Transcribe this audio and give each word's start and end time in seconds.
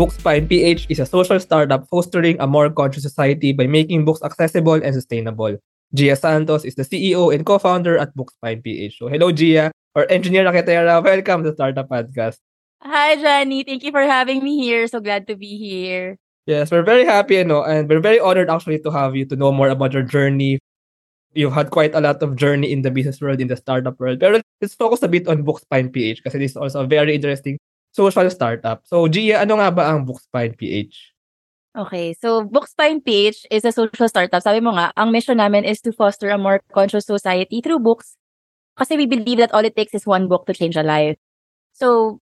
Bookspine 0.00 0.48
PH 0.48 0.88
is 0.88 0.96
a 0.96 1.04
social 1.04 1.36
startup 1.36 1.84
fostering 1.84 2.40
a 2.40 2.48
more 2.48 2.72
conscious 2.72 3.04
society 3.04 3.52
by 3.52 3.68
making 3.68 4.08
books 4.08 4.24
accessible 4.24 4.80
and 4.80 4.96
sustainable. 4.96 5.60
Gia 5.92 6.16
Santos 6.16 6.64
is 6.64 6.72
the 6.72 6.88
CEO 6.88 7.28
and 7.28 7.44
co-founder 7.44 8.00
at 8.00 8.16
Bookspine 8.16 8.64
PH. 8.64 8.96
So 8.96 9.12
hello 9.12 9.28
Gia, 9.28 9.68
or 9.92 10.08
Engineer 10.08 10.48
Raketera, 10.48 11.04
welcome 11.04 11.44
to 11.44 11.52
Startup 11.52 11.84
Podcast. 11.84 12.40
Hi 12.80 13.20
Johnny, 13.20 13.60
thank 13.60 13.84
you 13.84 13.92
for 13.92 14.00
having 14.00 14.40
me 14.40 14.56
here. 14.56 14.88
So 14.88 15.04
glad 15.04 15.28
to 15.28 15.36
be 15.36 15.60
here. 15.60 16.16
Yes, 16.48 16.72
we're 16.72 16.80
very 16.80 17.04
happy 17.04 17.36
you 17.36 17.44
know, 17.44 17.60
and 17.60 17.84
we're 17.84 18.00
very 18.00 18.24
honored 18.24 18.48
actually 18.48 18.80
to 18.80 18.90
have 18.90 19.12
you 19.12 19.28
to 19.28 19.36
know 19.36 19.52
more 19.52 19.68
about 19.68 19.92
your 19.92 20.08
journey. 20.08 20.64
You've 21.36 21.52
had 21.52 21.68
quite 21.68 21.92
a 21.92 22.00
lot 22.00 22.24
of 22.24 22.40
journey 22.40 22.72
in 22.72 22.80
the 22.80 22.90
business 22.90 23.20
world, 23.20 23.36
in 23.36 23.52
the 23.52 23.56
startup 23.60 24.00
world. 24.00 24.20
But 24.20 24.40
let's 24.64 24.72
focus 24.72 25.04
a 25.04 25.12
bit 25.12 25.28
on 25.28 25.44
Bookspine 25.44 25.92
PH 25.92 26.24
because 26.24 26.34
it 26.34 26.40
is 26.40 26.56
also 26.56 26.80
a 26.80 26.86
very 26.88 27.14
interesting 27.14 27.60
social 27.90 28.30
startup. 28.30 28.82
So, 28.86 29.06
Gia, 29.10 29.42
ano 29.42 29.58
nga 29.58 29.70
ba 29.70 29.90
ang 29.90 30.06
Bookspine 30.06 30.54
PH? 30.54 30.94
Okay, 31.70 32.14
so 32.18 32.42
Bookspine 32.42 32.98
PH 32.98 33.46
is 33.50 33.62
a 33.62 33.70
social 33.70 34.10
startup. 34.10 34.42
Sabi 34.42 34.58
mo 34.58 34.74
nga, 34.74 34.90
ang 34.98 35.14
mission 35.14 35.38
namin 35.38 35.62
is 35.62 35.78
to 35.86 35.94
foster 35.94 36.30
a 36.30 36.38
more 36.38 36.58
conscious 36.74 37.06
society 37.06 37.62
through 37.62 37.78
books. 37.78 38.18
Kasi 38.74 38.98
we 38.98 39.06
believe 39.06 39.38
that 39.38 39.54
all 39.54 39.62
it 39.62 39.76
takes 39.76 39.94
is 39.94 40.06
one 40.06 40.26
book 40.26 40.46
to 40.46 40.54
change 40.54 40.74
a 40.74 40.82
life. 40.82 41.18
So, 41.74 42.18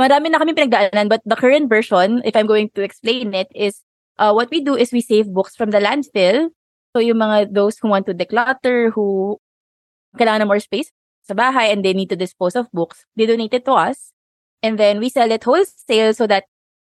marami 0.00 0.32
na 0.32 0.40
kami 0.40 0.56
pinagdaanan, 0.56 1.12
but 1.12 1.20
the 1.28 1.36
current 1.36 1.68
version, 1.68 2.24
if 2.24 2.32
I'm 2.32 2.48
going 2.48 2.72
to 2.72 2.80
explain 2.80 3.36
it, 3.36 3.52
is 3.52 3.84
uh, 4.16 4.32
what 4.32 4.48
we 4.48 4.64
do 4.64 4.76
is 4.76 4.92
we 4.96 5.04
save 5.04 5.28
books 5.28 5.56
from 5.56 5.76
the 5.76 5.80
landfill. 5.80 6.48
So, 6.96 7.04
yung 7.04 7.20
mga 7.20 7.52
those 7.52 7.76
who 7.76 7.92
want 7.92 8.08
to 8.08 8.16
declutter, 8.16 8.92
who 8.96 9.36
kailangan 10.16 10.48
ng 10.48 10.50
more 10.50 10.62
space 10.62 10.88
sa 11.28 11.36
bahay 11.36 11.68
and 11.68 11.84
they 11.84 11.92
need 11.92 12.08
to 12.08 12.16
dispose 12.16 12.56
of 12.56 12.72
books, 12.72 13.04
they 13.12 13.28
donate 13.28 13.52
it 13.52 13.68
to 13.68 13.76
us. 13.76 14.10
And 14.62 14.78
then 14.78 15.00
we 15.00 15.08
sell 15.08 15.30
it 15.32 15.44
wholesale 15.44 16.12
so 16.12 16.26
that 16.26 16.44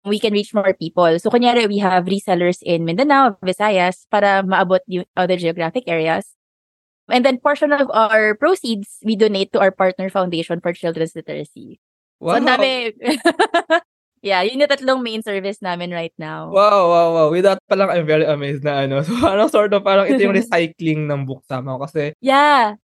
we 0.05 0.19
can 0.19 0.33
reach 0.33 0.55
more 0.55 0.73
people. 0.73 1.19
So, 1.19 1.29
kunyari, 1.29 1.69
we 1.69 1.79
have 1.79 2.09
resellers 2.09 2.63
in 2.63 2.85
Mindanao, 2.85 3.37
Visayas, 3.45 4.09
para 4.09 4.43
maabot 4.43 4.81
yung 4.89 5.05
other 5.17 5.37
geographic 5.37 5.85
areas. 5.87 6.33
And 7.11 7.25
then 7.27 7.43
portion 7.43 7.73
of 7.73 7.91
our 7.91 8.35
proceeds, 8.39 9.03
we 9.05 9.17
donate 9.17 9.53
to 9.53 9.61
our 9.61 9.75
partner 9.75 10.09
foundation 10.09 10.61
for 10.61 10.73
children's 10.73 11.13
literacy. 11.13 11.81
Wow. 12.21 12.39
So, 12.39 12.47
dami. 12.47 12.95
yeah, 14.23 14.41
yun 14.41 14.61
yung 14.61 14.71
tatlong 14.71 15.03
main 15.03 15.21
service 15.21 15.61
namin 15.61 15.91
right 15.91 16.15
now. 16.17 16.49
Wow, 16.49 16.89
wow, 16.89 17.09
wow. 17.13 17.27
With 17.29 17.45
that 17.45 17.61
pa 17.69 17.75
lang, 17.75 17.91
I'm 17.91 18.07
very 18.07 18.25
amazed 18.25 18.65
na 18.65 18.87
ano. 18.87 19.03
So, 19.07 19.13
parang 19.21 19.49
sort 19.53 19.75
of, 19.75 19.85
parang 19.85 20.09
ito 20.09 20.23
yung 20.23 20.39
recycling 20.41 21.11
ng 21.11 21.27
book 21.29 21.45
sama 21.45 21.77
ko. 21.77 21.85
Kasi, 21.85 22.17
yeah. 22.25 22.79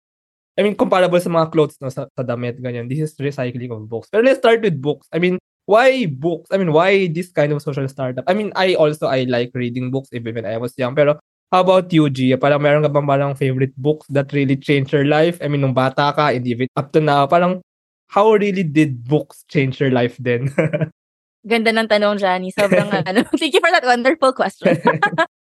I 0.55 0.63
mean, 0.63 0.75
comparable 0.79 1.19
sa 1.19 1.27
mga 1.27 1.51
clothes, 1.51 1.75
no, 1.83 1.91
sa, 1.91 2.07
sa 2.07 2.23
damit, 2.23 2.63
ganyan. 2.63 2.87
This 2.87 3.03
is 3.03 3.11
recycling 3.19 3.75
of 3.75 3.91
books. 3.91 4.07
Pero 4.07 4.23
let's 4.23 4.39
start 4.39 4.63
with 4.63 4.79
books. 4.79 5.03
I 5.11 5.19
mean, 5.19 5.35
why 5.67 6.07
books? 6.07 6.47
I 6.51 6.57
mean, 6.57 6.71
why 6.71 7.11
this 7.11 7.31
kind 7.31 7.51
of 7.51 7.59
social 7.61 7.87
startup? 7.91 8.23
I 8.27 8.33
mean, 8.33 8.55
I 8.55 8.75
also, 8.79 9.11
I 9.11 9.27
like 9.27 9.51
reading 9.53 9.91
books 9.91 10.09
even 10.15 10.35
when 10.35 10.47
I 10.47 10.55
was 10.55 10.71
young. 10.79 10.95
Pero, 10.95 11.19
how 11.51 11.61
about 11.61 11.91
you, 11.91 12.07
Gia? 12.09 12.39
Parang 12.39 12.63
meron 12.63 12.87
ka 12.87 12.89
bang 12.89 13.05
parang 13.05 13.35
favorite 13.35 13.75
books 13.75 14.07
that 14.09 14.31
really 14.31 14.55
changed 14.55 14.95
your 14.95 15.05
life? 15.05 15.37
I 15.43 15.51
mean, 15.51 15.59
nung 15.59 15.75
bata 15.75 16.15
ka, 16.15 16.31
and 16.31 16.47
even 16.47 16.71
up 16.79 16.95
to 16.95 17.03
now, 17.03 17.27
parang, 17.27 17.59
how 18.07 18.31
really 18.31 18.63
did 18.63 19.03
books 19.03 19.43
change 19.51 19.83
your 19.83 19.91
life 19.91 20.15
then? 20.23 20.49
Ganda 21.45 21.69
ng 21.69 21.85
tanong, 21.85 22.17
Johnny. 22.17 22.49
Sobrang, 22.55 22.89
ano, 23.09 23.27
thank 23.37 23.53
you 23.53 23.61
for 23.61 23.69
that 23.69 23.85
wonderful 23.85 24.33
question. 24.33 24.79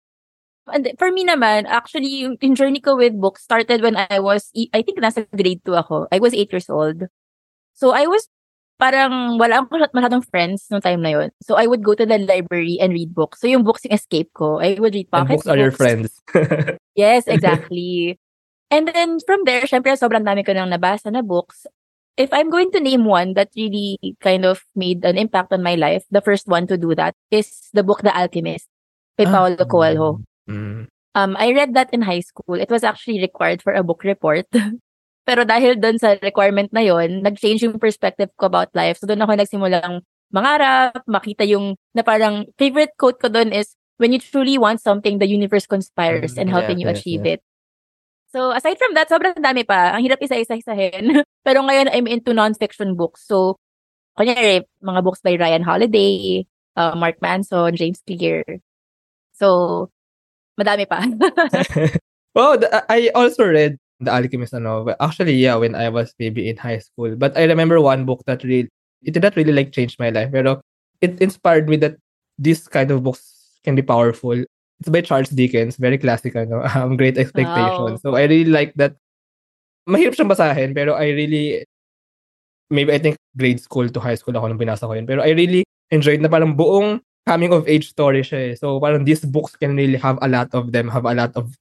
And 0.72 0.92
for 0.98 1.12
me 1.12 1.26
naman, 1.28 1.68
actually, 1.68 2.24
yung, 2.24 2.38
yung 2.40 2.56
journey 2.56 2.80
ko 2.80 2.96
with 2.96 3.20
books 3.20 3.44
started 3.44 3.82
when 3.82 3.98
I 3.98 4.20
was, 4.20 4.52
I 4.74 4.82
think 4.82 5.00
nasa 5.00 5.28
grade 5.36 5.62
2 5.66 5.76
ako. 5.76 6.08
I 6.12 6.20
was 6.20 6.34
8 6.34 6.52
years 6.52 6.70
old. 6.70 7.04
So 7.74 7.92
I 7.92 8.08
was 8.08 8.30
parang 8.80 9.40
wala 9.40 9.64
akong 9.64 9.92
masyadong 9.96 10.26
friends 10.28 10.68
nung 10.72 10.82
time 10.82 11.02
na 11.02 11.16
yun. 11.16 11.30
So 11.40 11.56
I 11.56 11.68
would 11.68 11.84
go 11.84 11.94
to 11.94 12.06
the 12.06 12.18
library 12.18 12.78
and 12.82 12.92
read 12.92 13.14
books. 13.14 13.40
So 13.40 13.48
yung 13.48 13.64
books 13.64 13.86
yung 13.86 13.96
escape 13.96 14.32
ko. 14.34 14.60
I 14.60 14.80
would 14.80 14.94
read 14.94 15.12
pocket 15.12 15.40
and 15.40 15.44
books. 15.44 15.48
are 15.48 15.60
your 15.60 15.72
friends. 15.72 16.22
yes, 16.96 17.28
exactly. 17.28 18.20
and 18.74 18.90
then 18.90 19.22
from 19.24 19.46
there, 19.46 19.64
syempre 19.70 19.94
sobrang 19.96 20.26
dami 20.26 20.42
ko 20.46 20.52
nang 20.52 20.74
nabasa 20.74 21.14
na 21.14 21.22
books. 21.22 21.68
If 22.14 22.30
I'm 22.30 22.54
going 22.54 22.70
to 22.78 22.80
name 22.84 23.06
one 23.06 23.34
that 23.34 23.50
really 23.58 23.98
kind 24.22 24.46
of 24.46 24.62
made 24.78 25.02
an 25.02 25.18
impact 25.18 25.50
on 25.50 25.66
my 25.66 25.74
life, 25.74 26.06
the 26.14 26.22
first 26.22 26.46
one 26.46 26.68
to 26.70 26.78
do 26.78 26.94
that 26.94 27.18
is 27.34 27.70
the 27.74 27.82
book 27.82 28.06
The 28.06 28.14
Alchemist 28.14 28.70
by 29.18 29.26
ah. 29.26 29.32
Paulo 29.34 29.66
Coelho. 29.66 30.22
Mm. 30.50 30.88
Um, 31.14 31.32
I 31.38 31.54
read 31.54 31.74
that 31.76 31.94
in 31.94 32.02
high 32.02 32.22
school. 32.22 32.58
It 32.58 32.70
was 32.70 32.84
actually 32.84 33.22
required 33.22 33.62
for 33.62 33.74
a 33.74 33.84
book 33.84 34.04
report. 34.04 34.50
Pero 35.28 35.48
dahil 35.48 35.80
doon 35.80 36.02
sa 36.02 36.20
requirement 36.20 36.68
na 36.74 36.84
yon, 36.84 37.24
nag-change 37.24 37.64
yung 37.64 37.80
perspective 37.80 38.28
ko 38.36 38.52
about 38.52 38.74
life. 38.76 39.00
So 39.00 39.08
doon 39.08 39.24
ako 39.24 39.40
nagsimulang 39.40 40.04
mangarap, 40.34 41.00
makita 41.08 41.48
yung 41.48 41.80
na 41.96 42.04
parang 42.04 42.50
favorite 42.58 42.92
quote 43.00 43.22
ko 43.22 43.30
doon 43.30 43.54
is 43.54 43.78
when 44.02 44.12
you 44.12 44.20
truly 44.20 44.58
want 44.58 44.82
something, 44.82 45.22
the 45.22 45.30
universe 45.30 45.70
conspires 45.70 46.36
in 46.36 46.50
helping 46.50 46.82
yeah, 46.82 46.90
you 46.90 46.94
achieve 46.98 47.24
yeah. 47.24 47.38
it. 47.38 47.42
So 48.34 48.50
aside 48.50 48.82
from 48.82 48.98
that, 48.98 49.08
sobrang 49.08 49.38
dami 49.38 49.62
pa. 49.62 49.94
Ang 49.94 50.10
hirap 50.10 50.20
isa-isa-isahin. 50.20 51.22
Pero 51.46 51.62
ngayon, 51.62 51.94
I'm 51.94 52.10
into 52.10 52.34
non-fiction 52.34 52.98
books. 52.98 53.30
So, 53.30 53.62
kunyari, 54.18 54.66
mga 54.82 55.02
books 55.06 55.22
by 55.22 55.38
Ryan 55.38 55.62
Holiday, 55.62 56.44
uh, 56.74 56.98
Mark 56.98 57.22
Manson, 57.22 57.78
James 57.78 58.02
Clear. 58.02 58.42
So, 59.38 59.93
Madami 60.60 60.86
pa. 60.86 61.02
well, 62.36 62.58
the, 62.58 62.70
I 62.90 63.10
also 63.16 63.46
read 63.46 63.78
The 64.00 64.12
Alchemist 64.12 64.54
novel. 64.54 64.96
Actually, 65.00 65.34
yeah, 65.36 65.56
when 65.56 65.76
I 65.76 65.90
was 65.90 66.14
maybe 66.20 66.50
in 66.50 66.58
high 66.58 66.80
school. 66.80 67.16
But 67.16 67.38
I 67.38 67.44
remember 67.46 67.82
one 67.82 68.06
book 68.06 68.24
that 68.26 68.44
really, 68.44 68.70
it 69.02 69.14
did 69.14 69.24
not 69.24 69.36
really 69.36 69.54
like 69.54 69.72
change 69.72 69.98
my 69.98 70.10
life. 70.10 70.32
Pero 70.32 70.62
it 71.02 71.20
inspired 71.22 71.70
me 71.70 71.78
that 71.78 71.98
this 72.38 72.68
kind 72.68 72.92
of 72.92 73.04
books 73.04 73.60
can 73.64 73.76
be 73.76 73.82
powerful. 73.82 74.38
It's 74.80 74.90
by 74.90 75.02
Charles 75.02 75.30
Dickens, 75.30 75.78
very 75.78 75.98
classic, 75.98 76.36
ano, 76.36 76.64
um, 76.76 76.98
Great 76.98 77.18
Expectations. 77.18 78.04
Wow. 78.04 78.12
So 78.12 78.16
I 78.16 78.24
really 78.28 78.52
like 78.52 78.74
that. 78.76 78.96
Mahirap 79.88 80.16
siyang 80.16 80.32
basahin, 80.32 80.72
pero 80.72 80.96
I 80.96 81.12
really, 81.12 81.68
maybe 82.72 82.96
I 82.96 83.00
think 83.00 83.20
grade 83.36 83.60
school 83.60 83.90
to 83.92 84.00
high 84.00 84.16
school 84.16 84.36
ako 84.36 84.48
nung 84.48 84.60
binasa 84.60 84.88
ko 84.88 84.96
yun. 84.96 85.04
Pero 85.04 85.20
I 85.20 85.36
really 85.36 85.68
enjoyed 85.92 86.24
na 86.24 86.32
parang 86.32 86.56
buong 86.56 87.04
coming 87.26 87.54
of 87.54 87.68
age 87.68 87.90
story 87.90 88.22
siya 88.22 88.52
eh. 88.52 88.56
So 88.56 88.80
parang 88.80 89.06
these 89.06 89.24
books 89.24 89.56
can 89.56 89.76
really 89.76 89.98
have 89.98 90.20
a 90.22 90.28
lot 90.28 90.52
of 90.54 90.72
them, 90.72 90.90
have 90.90 91.06
a 91.06 91.16
lot 91.16 91.32
of 91.36 91.56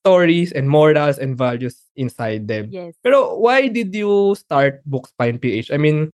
stories 0.00 0.52
and 0.52 0.68
morals 0.68 1.18
and 1.18 1.36
values 1.36 1.76
inside 1.96 2.48
them. 2.48 2.68
Yes. 2.72 2.96
Pero 3.04 3.36
why 3.36 3.68
did 3.68 3.92
you 3.92 4.34
start 4.36 4.80
Bookspine 4.88 5.40
PH? 5.40 5.72
I 5.72 5.76
mean, 5.76 6.10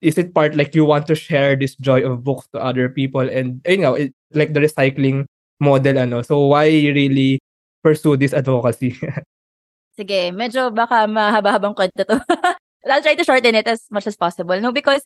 is 0.00 0.18
it 0.18 0.34
part 0.34 0.54
like 0.54 0.74
you 0.74 0.84
want 0.84 1.06
to 1.10 1.16
share 1.18 1.56
this 1.56 1.74
joy 1.76 2.06
of 2.06 2.22
books 2.22 2.46
to 2.54 2.62
other 2.62 2.88
people 2.88 3.26
and 3.26 3.60
you 3.66 3.82
know, 3.82 3.94
it, 3.94 4.14
like 4.34 4.54
the 4.54 4.60
recycling 4.62 5.26
model 5.58 5.98
ano. 5.98 6.22
So 6.22 6.46
why 6.54 6.66
really 6.70 7.38
pursue 7.82 8.16
this 8.16 8.34
advocacy? 8.34 8.94
Sige, 9.98 10.30
medyo 10.30 10.70
baka 10.70 11.10
mahaba-habang 11.10 11.74
kwento 11.74 12.06
to. 12.06 12.22
I'll 12.88 13.02
try 13.02 13.18
to 13.18 13.26
shorten 13.26 13.58
it 13.58 13.66
as 13.66 13.82
much 13.90 14.06
as 14.06 14.16
possible. 14.16 14.54
No, 14.62 14.70
because 14.70 15.02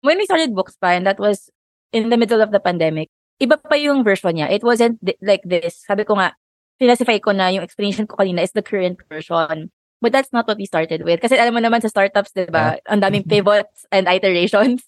when 0.00 0.16
we 0.16 0.24
started 0.24 0.54
Bookspine, 0.54 1.02
that 1.04 1.18
was 1.18 1.50
in 1.92 2.08
the 2.08 2.18
middle 2.18 2.40
of 2.40 2.50
the 2.50 2.60
pandemic, 2.60 3.08
iba 3.40 3.56
pa 3.56 3.74
yung 3.74 4.04
version 4.04 4.36
niya. 4.36 4.50
It 4.50 4.62
wasn't 4.62 5.00
th- 5.04 5.18
like 5.22 5.42
this. 5.44 5.82
Sabi 5.86 6.04
ko 6.04 6.14
nga, 6.14 6.36
pinasify 6.80 7.20
ko 7.20 7.32
na 7.32 7.48
yung 7.52 7.64
explanation 7.64 8.06
ko 8.06 8.16
kanina 8.16 8.42
is 8.42 8.52
the 8.52 8.62
current 8.64 9.00
version. 9.08 9.70
But 10.00 10.12
that's 10.16 10.32
not 10.32 10.48
what 10.48 10.56
we 10.56 10.64
started 10.64 11.04
with. 11.04 11.20
Kasi 11.20 11.36
alam 11.36 11.52
mo 11.52 11.60
naman 11.60 11.84
sa 11.84 11.92
startups, 11.92 12.32
di 12.32 12.48
ba? 12.48 12.80
Ang 12.88 13.04
daming 13.04 13.28
pivots 13.32 13.84
and 13.92 14.08
iterations. 14.08 14.80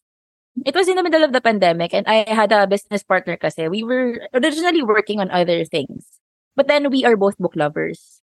It 0.64 0.76
was 0.76 0.88
in 0.88 0.96
the 0.96 1.04
middle 1.04 1.24
of 1.24 1.32
the 1.32 1.40
pandemic 1.40 1.92
and 1.92 2.04
I 2.08 2.28
had 2.28 2.52
a 2.52 2.68
business 2.68 3.04
partner 3.04 3.36
kasi. 3.36 3.68
We 3.68 3.84
were 3.84 4.24
originally 4.32 4.80
working 4.80 5.20
on 5.20 5.28
other 5.32 5.64
things. 5.64 6.08
But 6.56 6.68
then 6.68 6.88
we 6.88 7.04
are 7.04 7.16
both 7.16 7.36
book 7.36 7.56
lovers. 7.56 8.20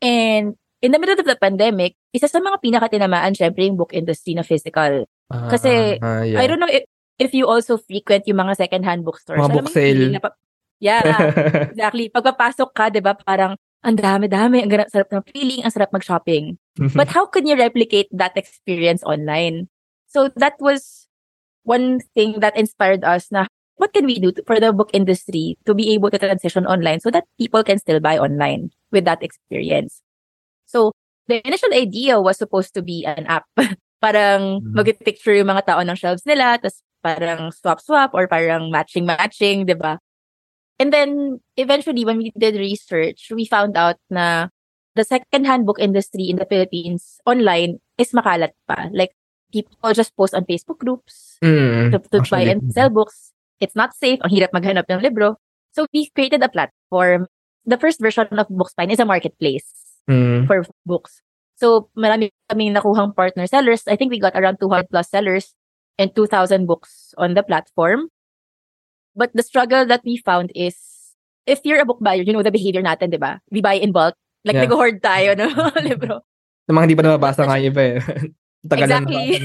And 0.00 0.56
in 0.80 0.92
the 0.92 1.00
middle 1.00 1.16
of 1.16 1.24
the 1.24 1.36
pandemic, 1.36 1.96
isa 2.12 2.28
sa 2.28 2.40
mga 2.40 2.60
pinakatinamaan 2.60 3.36
syempre 3.36 3.64
yung 3.64 3.76
book 3.80 3.92
industry 3.92 4.36
na 4.36 4.44
physical. 4.44 5.08
Kasi, 5.28 6.00
uh, 6.00 6.04
uh, 6.04 6.24
yeah. 6.24 6.40
I 6.40 6.46
don't 6.46 6.60
know 6.60 6.70
if, 6.70 6.84
if 7.18 7.32
you 7.32 7.48
also 7.48 7.76
frequent 7.76 8.28
yung 8.28 8.40
mga 8.40 8.56
second-hand 8.56 9.04
bookstores. 9.04 9.40
Mga 9.40 9.52
book 9.52 9.68
sale. 9.72 10.20
Pa- 10.20 10.36
yeah, 10.80 11.02
exactly. 11.72 12.08
Pagpapasok 12.12 12.70
ka, 12.72 12.92
di 12.92 13.00
ba, 13.00 13.16
parang 13.16 13.56
ang 13.84 13.96
dami-dami, 13.96 14.64
ang 14.64 14.70
sarap 14.90 15.08
ng 15.12 15.24
feeling, 15.30 15.60
ang 15.62 15.72
sarap 15.72 15.92
mag-shopping. 15.92 16.58
Mhm. 16.76 16.96
But 16.96 17.08
how 17.12 17.24
can 17.24 17.46
you 17.46 17.56
replicate 17.56 18.10
that 18.12 18.36
experience 18.36 19.00
online? 19.06 19.68
So 20.10 20.28
that 20.36 20.58
was 20.60 21.06
one 21.66 22.00
thing 22.14 22.40
that 22.40 22.56
inspired 22.56 23.02
us 23.04 23.28
na 23.30 23.46
what 23.76 23.92
can 23.92 24.06
we 24.06 24.18
do 24.18 24.32
to, 24.32 24.42
for 24.46 24.58
the 24.58 24.72
book 24.72 24.90
industry 24.92 25.58
to 25.66 25.74
be 25.74 25.92
able 25.92 26.10
to 26.10 26.18
transition 26.18 26.66
online 26.66 27.00
so 27.00 27.10
that 27.10 27.24
people 27.38 27.62
can 27.62 27.78
still 27.78 28.00
buy 28.00 28.16
online 28.16 28.70
with 28.92 29.04
that 29.04 29.22
experience. 29.22 30.00
So 30.66 30.92
the 31.28 31.46
initial 31.46 31.74
idea 31.74 32.20
was 32.20 32.38
supposed 32.38 32.74
to 32.74 32.82
be 32.82 33.04
an 33.04 33.26
app. 33.26 33.44
parang 34.00 34.60
mm-hmm. 34.60 34.74
mag-picture 34.76 35.36
yung 35.36 35.50
mga 35.50 35.66
tao 35.66 35.80
ng 35.80 35.96
shelves 35.96 36.24
nila, 36.26 36.60
tapos 36.60 36.82
parang 37.00 37.52
swap-swap 37.52 38.12
or 38.12 38.26
parang 38.26 38.68
matching-matching, 38.68 39.66
di 39.66 39.76
ba? 39.76 39.98
And 40.76 40.92
then, 40.92 41.40
eventually, 41.56 42.04
when 42.04 42.18
we 42.18 42.32
did 42.36 42.56
research, 42.60 43.32
we 43.32 43.48
found 43.48 43.76
out 43.76 43.96
na 44.12 44.52
the 44.92 45.04
second-hand 45.04 45.64
book 45.64 45.80
industry 45.80 46.28
in 46.28 46.36
the 46.36 46.44
Philippines 46.44 47.16
online 47.24 47.80
is 47.96 48.12
makalat 48.12 48.52
pa. 48.68 48.92
Like, 48.92 49.16
people 49.52 49.92
just 49.94 50.12
post 50.16 50.34
on 50.34 50.44
Facebook 50.44 50.78
groups 50.78 51.38
Mm, 51.44 51.92
to, 51.92 51.98
to 52.12 52.24
buy 52.28 52.48
and 52.48 52.72
sell 52.72 52.88
books. 52.88 53.32
It's 53.60 53.76
not 53.76 53.92
safe. 53.96 54.20
Ang 54.24 54.32
hirap 54.32 54.52
maghanap 54.52 54.88
ng 54.88 55.00
libro. 55.00 55.36
So 55.72 55.84
we 55.92 56.08
created 56.12 56.40
a 56.40 56.48
platform. 56.48 57.28
The 57.64 57.76
first 57.76 58.00
version 58.00 58.28
of 58.32 58.48
Bookspine 58.48 58.92
is 58.92 59.00
a 59.00 59.08
marketplace 59.08 59.68
Mm, 60.06 60.46
for 60.46 60.62
books. 60.86 61.18
So 61.56 61.88
marami 61.96 62.30
kaming 62.52 62.76
nakuhang 62.76 63.16
partner 63.16 63.48
sellers. 63.48 63.88
I 63.88 63.96
think 63.96 64.12
we 64.12 64.20
got 64.20 64.36
around 64.36 64.60
200 64.60 64.88
plus 64.92 65.08
sellers 65.08 65.56
and 65.96 66.12
2,000 66.14 66.68
books 66.68 67.16
on 67.16 67.32
the 67.32 67.42
platform. 67.42 68.12
But 69.16 69.32
the 69.32 69.42
struggle 69.42 69.88
that 69.88 70.04
we 70.04 70.20
found 70.20 70.52
is 70.52 70.76
if 71.48 71.64
you're 71.64 71.80
a 71.80 71.88
book 71.88 71.98
buyer, 72.04 72.20
you 72.20 72.36
know 72.36 72.44
the 72.44 72.52
behavior 72.52 72.84
natin, 72.84 73.08
di 73.08 73.16
ba? 73.16 73.40
We 73.48 73.64
buy 73.64 73.80
in 73.80 73.92
bulk. 73.96 74.12
Like, 74.44 74.60
Yeah. 74.60 74.68
nag-hoard 74.68 75.00
tayo 75.02 75.34
ng 75.34 75.50
mga 75.56 75.80
libro. 75.82 76.14
Sa 76.68 76.72
mga 76.76 76.84
hindi 76.86 76.98
pa 76.98 77.04
nababasa 77.08 77.42
nga 77.48 77.58
iba 77.58 77.82
eh. 77.82 77.98
Tagal 78.70 78.86
Exactly. 78.86 79.42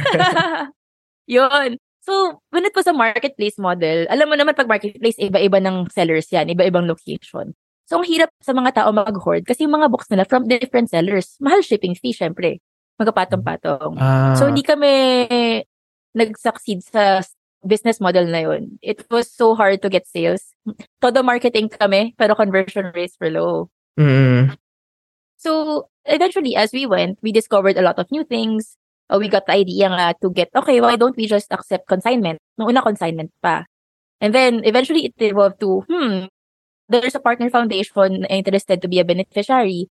Yun. 1.38 1.78
So, 2.02 2.42
when 2.50 2.66
it 2.66 2.74
was 2.74 2.90
a 2.90 2.94
marketplace 2.98 3.58
model, 3.62 4.10
alam 4.10 4.28
mo 4.30 4.36
naman 4.36 4.58
pag 4.58 4.70
marketplace, 4.70 5.18
iba-iba 5.22 5.62
ng 5.62 5.90
sellers 5.94 6.30
yan, 6.34 6.50
iba-ibang 6.50 6.90
location. 6.90 7.54
So, 7.92 8.00
ang 8.00 8.08
hirap 8.08 8.32
sa 8.40 8.56
mga 8.56 8.72
tao 8.72 8.96
mag-hoard 8.96 9.44
kasi 9.44 9.68
yung 9.68 9.76
mga 9.76 9.92
books 9.92 10.08
nila 10.08 10.24
from 10.24 10.48
different 10.48 10.88
sellers, 10.88 11.36
mahal 11.44 11.60
shipping 11.60 11.92
fee, 11.92 12.16
syempre. 12.16 12.64
Magkapatong-patong. 12.96 14.00
Ah, 14.00 14.32
So, 14.40 14.48
hindi 14.48 14.64
kami 14.64 14.88
nag-succeed 16.16 16.88
sa 16.88 17.20
business 17.68 18.00
model 18.00 18.32
na 18.32 18.48
yun. 18.48 18.80
It 18.80 19.04
was 19.12 19.28
so 19.28 19.60
hard 19.60 19.84
to 19.84 19.92
get 19.92 20.08
sales. 20.08 20.56
Todo 21.04 21.20
marketing 21.20 21.68
kami, 21.68 22.16
pero 22.16 22.32
conversion 22.32 22.96
rates 22.96 23.20
were 23.20 23.28
low. 23.28 23.68
mm, 24.00 24.56
So, 25.36 25.92
eventually, 26.08 26.56
as 26.56 26.72
we 26.72 26.88
went, 26.88 27.20
we 27.20 27.36
discovered 27.36 27.76
a 27.76 27.84
lot 27.84 28.00
of 28.00 28.08
new 28.08 28.24
things. 28.24 28.78
Uh, 29.12 29.20
we 29.20 29.28
got 29.28 29.52
the 29.52 29.58
idea 29.58 29.92
nga 29.92 30.16
to 30.24 30.32
get, 30.32 30.48
okay, 30.56 30.80
why 30.80 30.96
don't 30.96 31.18
we 31.20 31.28
just 31.28 31.52
accept 31.52 31.92
consignment? 31.92 32.40
Nung 32.56 32.72
una, 32.72 32.80
consignment 32.80 33.36
pa. 33.44 33.68
And 34.24 34.32
then, 34.32 34.64
eventually, 34.64 35.12
it 35.12 35.18
evolved 35.20 35.60
to, 35.60 35.84
hmm, 35.92 36.32
there's 36.92 37.16
a 37.16 37.24
partner 37.24 37.48
foundation 37.48 38.28
interested 38.28 38.84
to 38.84 38.92
be 38.92 39.00
a 39.00 39.08
beneficiary. 39.08 39.88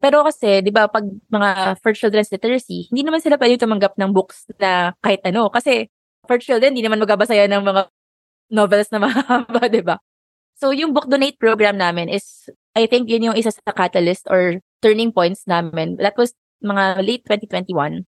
Pero 0.00 0.24
kasi, 0.24 0.64
di 0.64 0.72
ba, 0.72 0.88
pag 0.88 1.04
mga 1.28 1.76
for 1.84 1.92
children's 1.92 2.32
literacy, 2.32 2.88
hindi 2.88 3.04
naman 3.04 3.20
sila 3.20 3.36
pwede 3.36 3.60
tumanggap 3.60 4.00
ng 4.00 4.16
books 4.16 4.48
na 4.56 4.96
kahit 5.04 5.20
ano. 5.28 5.52
Kasi, 5.52 5.92
for 6.24 6.40
children, 6.40 6.72
hindi 6.72 6.80
naman 6.80 7.04
magabasa 7.04 7.36
yan 7.36 7.52
ng 7.52 7.64
mga 7.68 7.82
novels 8.48 8.88
na 8.88 8.98
mahaba, 9.04 9.68
di 9.68 9.84
ba? 9.84 10.00
So, 10.56 10.72
yung 10.72 10.96
book 10.96 11.12
donate 11.12 11.36
program 11.36 11.76
namin 11.76 12.08
is, 12.08 12.48
I 12.72 12.88
think 12.88 13.12
yun 13.12 13.28
yung 13.28 13.36
isa 13.36 13.52
sa 13.52 13.72
catalyst 13.76 14.24
or 14.32 14.64
turning 14.80 15.12
points 15.12 15.44
namin. 15.44 16.00
That 16.00 16.16
was 16.16 16.32
mga 16.64 17.04
late 17.04 17.24
2021. 17.28 18.08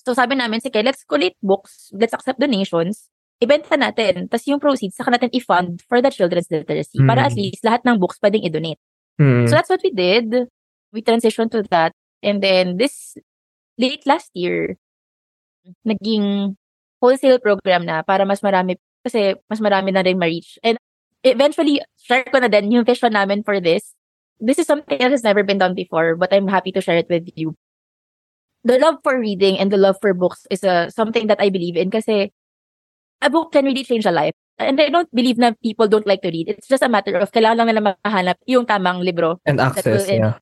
So, 0.00 0.16
sabi 0.16 0.40
namin, 0.40 0.64
sige, 0.64 0.80
let's 0.80 1.04
collate 1.04 1.36
books, 1.44 1.92
let's 1.92 2.12
accept 2.16 2.40
donations, 2.40 3.08
ibenta 3.44 3.76
natin, 3.76 4.26
tapos 4.32 4.48
yung 4.48 4.58
proceeds, 4.58 4.96
saka 4.96 5.12
natin 5.12 5.28
i-fund 5.36 5.84
for 5.84 6.00
the 6.00 6.08
children's 6.08 6.48
literacy 6.48 6.98
para 7.04 7.24
Mm. 7.24 7.28
at 7.28 7.34
least 7.36 7.60
lahat 7.60 7.84
ng 7.84 8.00
books 8.00 8.16
pwedeng 8.24 8.42
i-donate. 8.48 8.80
mm. 9.20 9.44
So 9.46 9.54
that's 9.54 9.68
what 9.68 9.84
we 9.84 9.92
did. 9.92 10.48
We 10.90 11.04
transitioned 11.04 11.52
to 11.52 11.62
that. 11.68 11.92
And 12.24 12.40
then 12.40 12.80
this 12.80 13.14
late 13.76 14.02
last 14.08 14.32
year, 14.32 14.80
naging 15.84 16.56
wholesale 16.98 17.38
program 17.38 17.84
na 17.84 18.00
para 18.00 18.24
mas 18.24 18.40
marami, 18.40 18.80
kasi 19.04 19.36
mas 19.52 19.60
marami 19.60 19.92
na 19.92 20.00
rin 20.00 20.16
ma-reach. 20.16 20.56
And 20.64 20.80
eventually, 21.20 21.84
share 22.00 22.24
ko 22.24 22.40
na 22.40 22.48
din 22.48 22.72
yung 22.72 22.88
vision 22.88 23.12
namin 23.12 23.44
for 23.44 23.60
this. 23.60 23.92
This 24.40 24.58
is 24.58 24.66
something 24.66 24.98
that 24.98 25.12
has 25.12 25.22
never 25.22 25.44
been 25.44 25.60
done 25.60 25.76
before, 25.76 26.16
but 26.16 26.32
I'm 26.32 26.48
happy 26.48 26.72
to 26.72 26.80
share 26.80 26.96
it 26.96 27.08
with 27.08 27.28
you. 27.36 27.54
The 28.64 28.80
love 28.80 29.04
for 29.04 29.20
reading 29.20 29.60
and 29.60 29.68
the 29.68 29.76
love 29.76 30.00
for 30.00 30.16
books 30.16 30.48
is 30.48 30.64
a, 30.64 30.88
something 30.88 31.28
that 31.28 31.40
I 31.40 31.52
believe 31.52 31.76
in 31.76 31.92
kasi 31.92 32.32
a 33.24 33.30
book 33.32 33.50
can 33.56 33.64
really 33.64 33.82
change 33.84 34.04
a 34.04 34.12
life. 34.12 34.36
And 34.60 34.78
I 34.78 34.92
don't 34.92 35.10
believe 35.10 35.40
na 35.40 35.56
people 35.64 35.88
don't 35.88 36.06
like 36.06 36.22
to 36.22 36.30
read. 36.30 36.46
It's 36.52 36.68
just 36.68 36.84
a 36.84 36.88
matter 36.92 37.16
of 37.18 37.32
kailangan 37.32 37.64
lang 37.64 37.68
nila 37.72 37.96
mahanap 38.04 38.36
yung 38.46 38.68
tamang 38.68 39.02
libro 39.02 39.40
And 39.48 39.58
access, 39.58 40.06
will 40.06 40.06
yeah. 40.06 40.38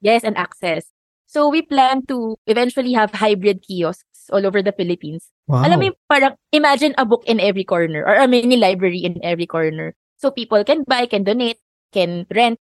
Yes, 0.00 0.22
and 0.22 0.38
access. 0.38 0.86
So 1.26 1.48
we 1.48 1.62
plan 1.62 2.06
to 2.06 2.36
eventually 2.46 2.92
have 2.94 3.12
hybrid 3.12 3.66
kiosks 3.66 4.30
all 4.30 4.46
over 4.46 4.62
the 4.62 4.72
Philippines. 4.72 5.28
Wow. 5.48 5.64
Alam 5.66 5.76
mo 5.80 5.84
yung 5.90 5.98
parang 6.06 6.32
imagine 6.52 6.94
a 6.96 7.04
book 7.04 7.24
in 7.26 7.40
every 7.40 7.64
corner 7.64 8.04
or 8.06 8.14
a 8.14 8.28
mini 8.28 8.56
library 8.56 9.02
in 9.02 9.18
every 9.24 9.48
corner. 9.48 9.96
So 10.16 10.30
people 10.30 10.62
can 10.62 10.84
buy, 10.86 11.06
can 11.06 11.24
donate, 11.24 11.58
can 11.92 12.24
rent. 12.30 12.60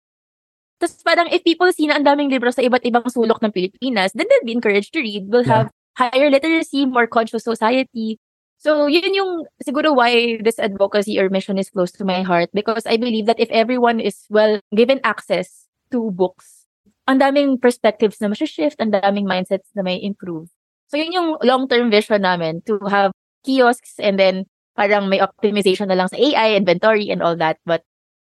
Tapos 0.80 0.96
parang 1.04 1.28
if 1.28 1.44
people 1.44 1.70
see 1.72 1.86
na 1.86 2.00
ang 2.00 2.04
daming 2.08 2.32
libro 2.32 2.50
sa 2.50 2.64
iba't 2.64 2.84
ibang 2.84 3.04
sulok 3.06 3.40
ng 3.44 3.52
Pilipinas, 3.52 4.12
then 4.16 4.26
they'll 4.28 4.48
be 4.48 4.56
encouraged 4.56 4.92
to 4.96 5.00
read. 5.00 5.28
We'll 5.28 5.44
Yeah. 5.44 5.68
have 5.68 5.68
higher 5.96 6.32
literacy, 6.32 6.88
more 6.88 7.06
conscious 7.06 7.44
society. 7.44 8.18
So 8.60 8.92
yun 8.92 9.16
yung 9.16 9.48
siguro 9.64 9.96
why 9.96 10.36
this 10.44 10.60
advocacy 10.60 11.16
or 11.16 11.32
mission 11.32 11.56
is 11.56 11.72
close 11.72 11.88
to 11.96 12.04
my 12.04 12.20
heart 12.20 12.52
because 12.52 12.84
I 12.84 13.00
believe 13.00 13.24
that 13.24 13.40
if 13.40 13.48
everyone 13.48 14.04
is 14.04 14.28
well 14.28 14.60
given 14.76 15.00
access 15.00 15.64
to 15.88 16.12
books, 16.12 16.68
ang 17.08 17.24
daming 17.24 17.56
perspectives 17.56 18.20
na 18.20 18.28
shift, 18.36 18.76
ang 18.76 18.92
daming 18.92 19.24
mindsets 19.24 19.72
na 19.72 19.80
may 19.80 19.96
improve. 19.96 20.52
So 20.92 21.00
yun 21.00 21.16
yung 21.16 21.28
long-term 21.40 21.88
vision 21.88 22.20
namin 22.20 22.60
to 22.68 22.76
have 22.92 23.16
kiosks 23.48 23.96
and 23.96 24.20
then 24.20 24.44
parang 24.76 25.08
may 25.08 25.24
optimization 25.24 25.88
na 25.88 25.96
lang 25.96 26.12
sa 26.12 26.20
AI, 26.20 26.60
inventory 26.60 27.08
and 27.08 27.24
all 27.24 27.40
that. 27.40 27.56
But 27.64 27.80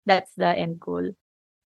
that's 0.10 0.34
the 0.34 0.50
end 0.50 0.82
goal. 0.82 1.14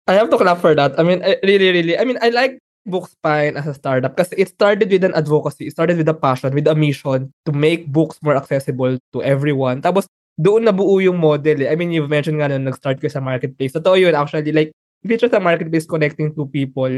I 0.06 0.14
have 0.14 0.30
to 0.30 0.38
clap 0.38 0.62
for 0.62 0.78
that. 0.78 0.94
I 0.94 1.02
mean, 1.02 1.26
I 1.26 1.42
really, 1.42 1.74
really, 1.74 1.98
I 1.98 2.06
mean, 2.06 2.22
I 2.22 2.30
like 2.30 2.62
Bookspine 2.84 3.56
as 3.56 3.64
a 3.64 3.72
startup 3.72 4.12
kasi 4.12 4.36
it 4.36 4.52
started 4.52 4.92
with 4.92 5.04
an 5.04 5.16
advocacy. 5.16 5.68
It 5.68 5.72
started 5.72 5.96
with 5.96 6.08
a 6.08 6.16
passion, 6.16 6.52
with 6.52 6.68
a 6.68 6.76
mission 6.76 7.32
to 7.48 7.50
make 7.52 7.88
books 7.88 8.20
more 8.20 8.36
accessible 8.36 9.00
to 9.16 9.18
everyone. 9.24 9.80
Tapos, 9.80 10.04
doon 10.36 10.68
nabuo 10.68 11.00
yung 11.00 11.16
model 11.16 11.64
eh. 11.64 11.72
I 11.72 11.76
mean, 11.80 11.96
you've 11.96 12.12
mentioned 12.12 12.42
nga 12.42 12.52
na 12.52 12.60
nag-start 12.60 13.00
ko 13.00 13.08
sa 13.08 13.24
marketplace. 13.24 13.72
Totoo 13.72 13.96
yun, 13.96 14.12
actually. 14.12 14.52
Like, 14.52 14.76
if 15.00 15.08
it's 15.08 15.24
just 15.24 15.32
a 15.32 15.40
marketplace 15.40 15.88
connecting 15.88 16.36
two 16.36 16.44
people, 16.52 16.92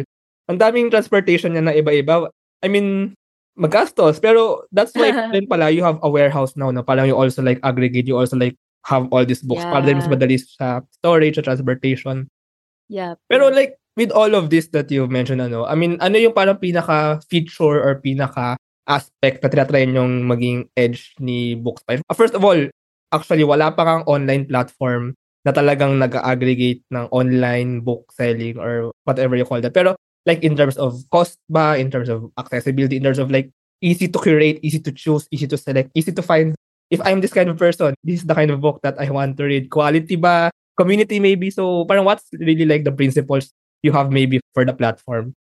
ang 0.51 0.59
daming 0.59 0.91
transportation 0.91 1.55
niya 1.55 1.65
na 1.71 1.75
iba-iba. 1.77 2.35
I 2.63 2.69
mean, 2.69 3.15
magastos. 3.59 4.19
Pero 4.19 4.65
that's 4.71 4.95
why 4.95 5.11
then 5.35 5.47
pala 5.47 5.71
you 5.71 5.83
have 5.83 5.99
a 6.03 6.11
warehouse 6.11 6.55
now 6.55 6.71
na 6.71 6.83
parang 6.83 7.07
you 7.07 7.17
also 7.17 7.43
like 7.43 7.59
aggregate, 7.63 8.07
you 8.07 8.17
also 8.17 8.37
like 8.37 8.55
have 8.87 9.11
all 9.11 9.27
these 9.27 9.43
books 9.43 9.67
para 9.67 9.83
din 9.83 9.99
mas 9.99 10.07
madali 10.07 10.39
sa 10.39 10.81
storage, 11.03 11.37
sa 11.37 11.45
transportation. 11.45 12.31
Yeah. 12.87 13.19
Pero 13.27 13.51
like, 13.51 13.75
with 13.97 14.13
all 14.13 14.37
of 14.37 14.53
this 14.53 14.69
that 14.77 14.93
you 14.93 15.09
mentioned, 15.09 15.41
ano, 15.41 15.65
I 15.65 15.75
mean, 15.75 15.97
ano 16.05 16.21
yung 16.21 16.37
parang 16.37 16.61
pinaka-feature 16.61 17.81
or 17.81 17.99
pinaka-aspect 18.05 19.43
na 19.43 19.49
tinatry 19.49 19.89
yung 19.89 20.29
maging 20.29 20.69
edge 20.77 21.17
ni 21.19 21.57
Bookspine? 21.57 22.05
Uh, 22.07 22.15
First 22.15 22.37
of 22.37 22.45
all, 22.45 22.61
actually, 23.11 23.43
wala 23.43 23.73
pa 23.73 23.83
kang 23.83 24.05
online 24.05 24.45
platform 24.45 25.17
na 25.49 25.51
talagang 25.55 25.97
nag-aggregate 25.97 26.85
ng 26.93 27.09
online 27.15 27.81
book 27.81 28.11
selling 28.13 28.59
or 28.59 28.93
whatever 29.07 29.39
you 29.39 29.47
call 29.47 29.63
that. 29.63 29.73
Pero 29.73 29.95
like 30.27 30.43
in 30.43 30.59
terms 30.59 30.77
of 30.77 31.07
cost 31.15 31.39
ba, 31.49 31.79
in 31.79 31.89
terms 31.89 32.11
of 32.11 32.29
accessibility, 32.37 32.99
in 32.99 33.07
terms 33.07 33.23
of 33.23 33.31
like 33.31 33.49
easy 33.81 34.11
to 34.11 34.19
curate, 34.19 34.59
easy 34.61 34.83
to 34.83 34.91
choose, 34.91 35.31
easy 35.31 35.47
to 35.47 35.57
select, 35.57 35.89
easy 35.95 36.11
to 36.11 36.21
find. 36.21 36.59
If 36.91 36.99
I'm 37.07 37.23
this 37.23 37.33
kind 37.33 37.49
of 37.49 37.59
person, 37.59 37.95
this 38.03 38.21
is 38.21 38.27
the 38.27 38.35
kind 38.35 38.51
of 38.51 38.61
book 38.61 38.83
that 38.83 38.99
I 38.99 39.11
want 39.11 39.39
to 39.39 39.45
read. 39.47 39.71
Quality 39.71 40.19
ba? 40.19 40.51
Community 40.77 41.23
maybe? 41.23 41.51
So 41.51 41.87
parang 41.87 42.05
what's 42.05 42.27
really 42.35 42.67
like 42.67 42.83
the 42.83 42.93
principles 42.93 43.55
you 43.83 43.93
have 43.93 44.13
maybe 44.13 44.41
for 44.55 44.65
the 44.65 44.73
platform? 44.73 45.35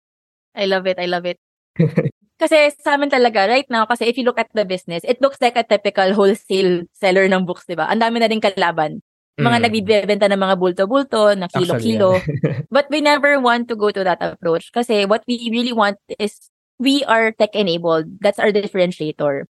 I 0.55 0.67
love 0.67 0.87
it. 0.87 0.99
I 0.99 1.07
love 1.07 1.27
it. 1.27 1.39
kasi 2.43 2.71
sa 2.79 2.95
amin 2.95 3.11
talaga, 3.11 3.47
right 3.51 3.67
now, 3.71 3.87
kasi 3.87 4.07
if 4.07 4.19
you 4.19 4.25
look 4.25 4.39
at 4.39 4.51
the 4.55 4.65
business, 4.67 5.03
it 5.07 5.19
looks 5.23 5.39
like 5.43 5.59
a 5.59 5.67
typical 5.67 6.15
wholesale 6.15 6.87
seller 6.95 7.27
ng 7.27 7.47
books, 7.47 7.67
di 7.67 7.75
ba? 7.75 7.91
Ang 7.91 8.03
dami 8.03 8.23
na 8.23 8.31
rin 8.31 8.43
kalaban. 8.43 9.03
Mga 9.35 9.59
Mm. 9.59 9.65
nagbibenta 9.67 10.27
ng 10.31 10.39
mga 10.39 10.55
bulto-bulto, 10.63 11.35
na 11.35 11.51
kilo-kilo. 11.51 12.23
But 12.75 12.87
we 12.87 13.03
never 13.03 13.43
want 13.43 13.67
to 13.67 13.75
go 13.75 13.91
to 13.91 14.07
that 14.07 14.23
approach 14.23 14.71
kasi 14.71 15.11
what 15.11 15.27
we 15.27 15.51
really 15.51 15.75
want 15.75 15.99
is 16.23 16.39
we 16.79 17.03
are 17.11 17.35
tech-enabled. 17.35 18.23
That's 18.23 18.39
our 18.39 18.55
differentiator. 18.55 19.51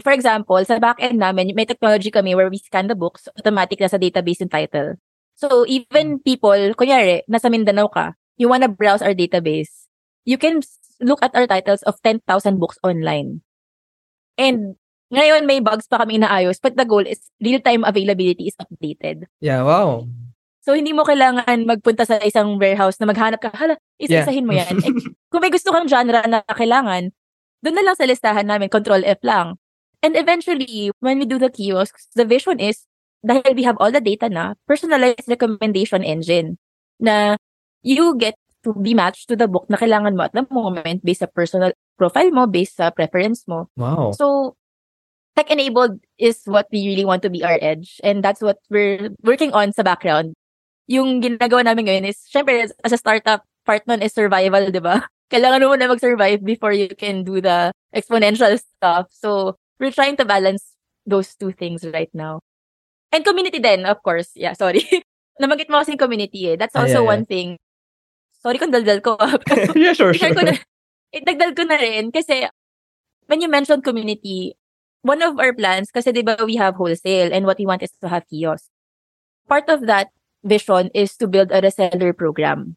For 0.00 0.12
example, 0.12 0.58
sa 0.64 0.80
back-end 0.80 1.20
namin, 1.20 1.52
may 1.52 1.68
technology 1.68 2.08
kami 2.08 2.32
where 2.32 2.48
we 2.48 2.58
scan 2.58 2.88
the 2.88 2.96
books, 2.96 3.28
automatic 3.36 3.78
na 3.78 3.92
sa 3.92 4.00
database 4.00 4.40
yung 4.40 4.50
title. 4.50 4.96
So 5.34 5.66
even 5.66 6.22
people, 6.22 6.74
kunyari, 6.78 7.26
nasa 7.26 7.50
Mindanao 7.50 7.90
ka, 7.90 8.14
you 8.38 8.48
wanna 8.48 8.70
browse 8.70 9.02
our 9.02 9.14
database, 9.14 9.90
you 10.24 10.38
can 10.38 10.62
look 11.02 11.20
at 11.22 11.34
our 11.34 11.46
titles 11.46 11.82
of 11.84 11.98
10,000 12.02 12.22
books 12.58 12.78
online. 12.82 13.42
And 14.38 14.78
ngayon 15.14 15.46
may 15.46 15.60
bugs 15.62 15.86
pa 15.86 16.02
kami 16.02 16.18
inaayos, 16.18 16.58
but 16.58 16.74
the 16.74 16.86
goal 16.86 17.04
is 17.04 17.22
real-time 17.38 17.86
availability 17.86 18.50
is 18.50 18.58
updated. 18.58 19.30
Yeah, 19.38 19.62
wow. 19.62 20.06
So, 20.64 20.72
hindi 20.72 20.96
mo 20.96 21.04
kailangan 21.04 21.68
magpunta 21.68 22.08
sa 22.08 22.16
isang 22.24 22.56
warehouse 22.56 22.96
na 22.96 23.04
maghanap 23.04 23.36
ka, 23.36 23.52
hala, 23.52 23.76
isa-isahin 24.00 24.48
mo 24.48 24.56
yan. 24.56 24.80
Eh, 24.80 24.90
kung 25.30 25.44
may 25.44 25.52
gusto 25.52 25.68
kang 25.68 25.84
genre 25.84 26.24
na 26.24 26.40
kailangan, 26.48 27.12
doon 27.60 27.76
na 27.76 27.84
lang 27.84 27.96
sa 28.00 28.08
listahan 28.08 28.48
namin, 28.48 28.72
control 28.72 29.04
F 29.04 29.20
lang. 29.20 29.60
And 30.00 30.16
eventually, 30.16 30.88
when 31.04 31.20
we 31.20 31.28
do 31.28 31.36
the 31.36 31.52
kiosks, 31.52 32.08
the 32.16 32.24
vision 32.24 32.64
is, 32.64 32.88
dahil 33.24 33.56
we 33.56 33.64
have 33.64 33.80
all 33.80 33.90
the 33.90 34.04
data 34.04 34.28
na, 34.28 34.52
personalized 34.68 35.26
recommendation 35.26 36.04
engine 36.04 36.60
na 37.00 37.40
you 37.80 38.14
get 38.20 38.36
to 38.64 38.76
be 38.76 38.92
matched 38.92 39.28
to 39.28 39.36
the 39.36 39.48
book 39.48 39.64
na 39.68 39.76
kailangan 39.76 40.16
mo 40.16 40.28
at 40.28 40.32
the 40.36 40.44
moment 40.52 41.00
based 41.04 41.24
sa 41.24 41.28
personal 41.32 41.72
profile 41.96 42.30
mo, 42.30 42.44
based 42.44 42.76
sa 42.76 42.92
preference 42.92 43.44
mo. 43.48 43.68
Wow. 43.76 44.12
So, 44.12 44.56
tech-enabled 45.36 46.00
is 46.20 46.44
what 46.44 46.68
we 46.72 46.88
really 46.88 47.04
want 47.04 47.24
to 47.24 47.30
be 47.32 47.44
our 47.44 47.58
edge. 47.60 48.00
And 48.04 48.24
that's 48.24 48.40
what 48.40 48.60
we're 48.70 49.12
working 49.24 49.52
on 49.52 49.72
sa 49.72 49.82
background. 49.82 50.36
Yung 50.88 51.20
ginagawa 51.20 51.64
namin 51.64 51.88
ngayon 51.88 52.08
is, 52.08 52.20
syempre, 52.28 52.68
as 52.84 52.92
a 52.92 53.00
startup, 53.00 53.44
part 53.64 53.84
nun 53.88 54.00
is 54.00 54.12
survival, 54.12 54.68
di 54.70 54.80
ba? 54.80 55.04
Kailangan 55.32 55.64
mo 55.64 55.76
na 55.76 55.88
mag-survive 55.88 56.44
before 56.44 56.72
you 56.72 56.88
can 56.92 57.24
do 57.24 57.40
the 57.40 57.72
exponential 57.96 58.52
stuff. 58.56 59.08
So, 59.12 59.56
we're 59.80 59.92
trying 59.92 60.16
to 60.20 60.24
balance 60.24 60.76
those 61.04 61.36
two 61.36 61.52
things 61.52 61.84
right 61.84 62.12
now. 62.12 62.40
And 63.14 63.22
community 63.22 63.62
then, 63.62 63.86
of 63.86 64.02
course. 64.02 64.34
Yeah, 64.34 64.58
sorry. 64.58 64.82
Namagit 65.42 65.70
mo 65.70 65.78
kasing 65.78 66.02
community 66.02 66.50
eh. 66.50 66.56
That's 66.58 66.74
Ah, 66.74 66.82
also 66.82 67.06
yeah, 67.06 67.10
one 67.14 67.22
thing. 67.22 67.62
Sorry 68.42 68.58
kung 68.58 68.74
daldal 68.74 68.98
ko. 68.98 69.14
ah. 69.22 69.38
yeah, 69.78 69.94
sure, 69.94 70.10
sure. 70.10 70.34
Ko 70.34 70.42
na, 70.42 70.58
idagdag 71.14 71.54
ko 71.54 71.62
na 71.62 71.78
rin 71.78 72.10
kasi 72.10 72.50
when 73.30 73.38
you 73.38 73.46
mentioned 73.46 73.86
community, 73.86 74.58
one 75.06 75.22
of 75.22 75.38
our 75.38 75.54
plans, 75.54 75.94
kasi 75.94 76.10
di 76.10 76.26
ba 76.26 76.34
we 76.42 76.58
have 76.58 76.74
wholesale 76.74 77.30
and 77.30 77.46
what 77.46 77.56
we 77.62 77.66
want 77.70 77.86
is 77.86 77.94
to 78.02 78.10
have 78.10 78.26
kiosk. 78.26 78.66
Part 79.46 79.70
of 79.70 79.86
that 79.86 80.10
vision 80.42 80.90
is 80.92 81.14
to 81.22 81.30
build 81.30 81.54
a 81.54 81.62
reseller 81.62 82.10
program 82.16 82.76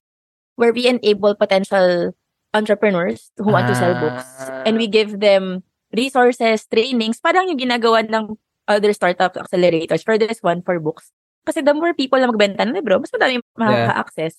where 0.56 0.72
we 0.72 0.86
enable 0.88 1.34
potential 1.36 2.13
entrepreneurs 2.53 3.29
who 3.38 3.51
want 3.51 3.67
to 3.67 3.75
sell 3.75 3.94
books 4.00 4.25
and 4.65 4.77
we 4.77 4.88
give 4.88 5.20
them 5.20 5.63
resources, 5.91 6.63
trainings, 6.67 7.20
parang 7.20 7.48
yung 7.51 7.60
ginagawa 7.60 8.03
ng 8.08 8.38
other 8.67 8.91
startup 8.93 9.33
accelerators 9.36 10.03
for 10.03 10.17
this 10.17 10.43
one 10.43 10.62
for 10.62 10.79
books. 10.79 11.12
Kasi 11.47 11.63
the 11.63 11.74
more 11.74 11.95
people 11.95 12.19
na 12.19 12.27
magbenta 12.27 12.67
ng 12.67 12.75
libro, 12.75 13.00
mas 13.00 13.12
madami 13.15 13.39
makaka-access. 13.55 14.36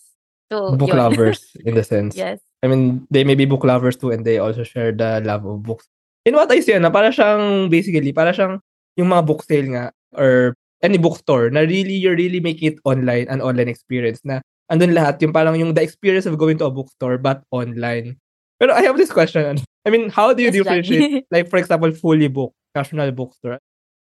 So, 0.53 0.77
book 0.77 0.93
yun. 0.93 1.01
lovers 1.01 1.57
in 1.65 1.75
the 1.75 1.85
sense. 1.85 2.17
yes. 2.21 2.41
I 2.63 2.69
mean, 2.69 3.07
they 3.11 3.25
may 3.25 3.35
be 3.35 3.45
book 3.45 3.65
lovers 3.65 3.97
too 3.97 4.11
and 4.11 4.25
they 4.25 4.39
also 4.39 4.65
share 4.65 4.93
the 4.93 5.21
love 5.25 5.45
of 5.45 5.63
books. 5.63 5.89
In 6.25 6.37
what 6.37 6.53
I 6.53 6.61
see, 6.61 6.77
ano, 6.77 6.91
para 6.91 7.09
siyang, 7.09 7.73
basically, 7.73 8.13
para 8.13 8.33
siyang 8.33 8.61
yung 8.97 9.09
mga 9.09 9.25
book 9.25 9.45
sale 9.45 9.69
nga 9.73 9.93
or 10.13 10.53
any 10.83 10.99
bookstore 10.99 11.49
na 11.51 11.65
really, 11.65 11.95
you're 11.95 12.17
really 12.17 12.41
making 12.41 12.77
it 12.77 12.79
online, 12.85 13.27
an 13.29 13.41
online 13.41 13.69
experience 13.69 14.21
na 14.25 14.41
andun 14.69 14.93
lahat, 14.93 15.21
yung 15.23 15.33
parang 15.33 15.57
yung 15.57 15.73
the 15.73 15.83
experience 15.83 16.27
of 16.27 16.37
going 16.37 16.59
to 16.59 16.67
a 16.67 16.73
bookstore 16.73 17.17
but 17.17 17.41
online. 17.51 18.21
Pero 18.61 18.75
I 18.75 18.83
have 18.83 18.99
this 18.99 19.13
question. 19.13 19.63
I 19.87 19.91
mean, 19.91 20.11
how 20.11 20.35
do 20.35 20.43
you 20.43 20.51
Yes, 20.51 20.61
differentiate, 20.61 21.25
like 21.33 21.49
for 21.49 21.57
example, 21.57 21.91
fully 21.95 22.29
book, 22.29 22.53
casual 22.75 23.09
bookstore? 23.13 23.63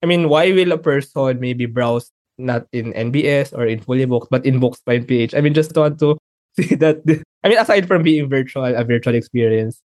I 0.03 0.07
mean, 0.07 0.29
why 0.29 0.53
will 0.53 0.73
a 0.73 0.79
person 0.79 1.41
maybe 1.41 1.67
browse 1.67 2.11
not 2.39 2.67
in 2.73 2.93
NBS 2.93 3.57
or 3.57 3.67
in 3.67 3.81
fully 3.81 4.05
booked, 4.05 4.29
but 4.31 4.45
in 4.45 4.61
books 4.61 4.81
by 4.85 4.99
PH? 4.99 5.35
I 5.35 5.41
mean, 5.41 5.55
just 5.55 5.77
want 5.77 5.99
to 6.01 6.19
see 6.59 6.75
that. 6.77 7.01
I 7.43 7.49
mean, 7.49 7.59
aside 7.59 7.87
from 7.87 8.03
being 8.03 8.29
virtual, 8.29 8.65
a 8.65 8.85
virtual 8.85 9.15
experience. 9.15 9.83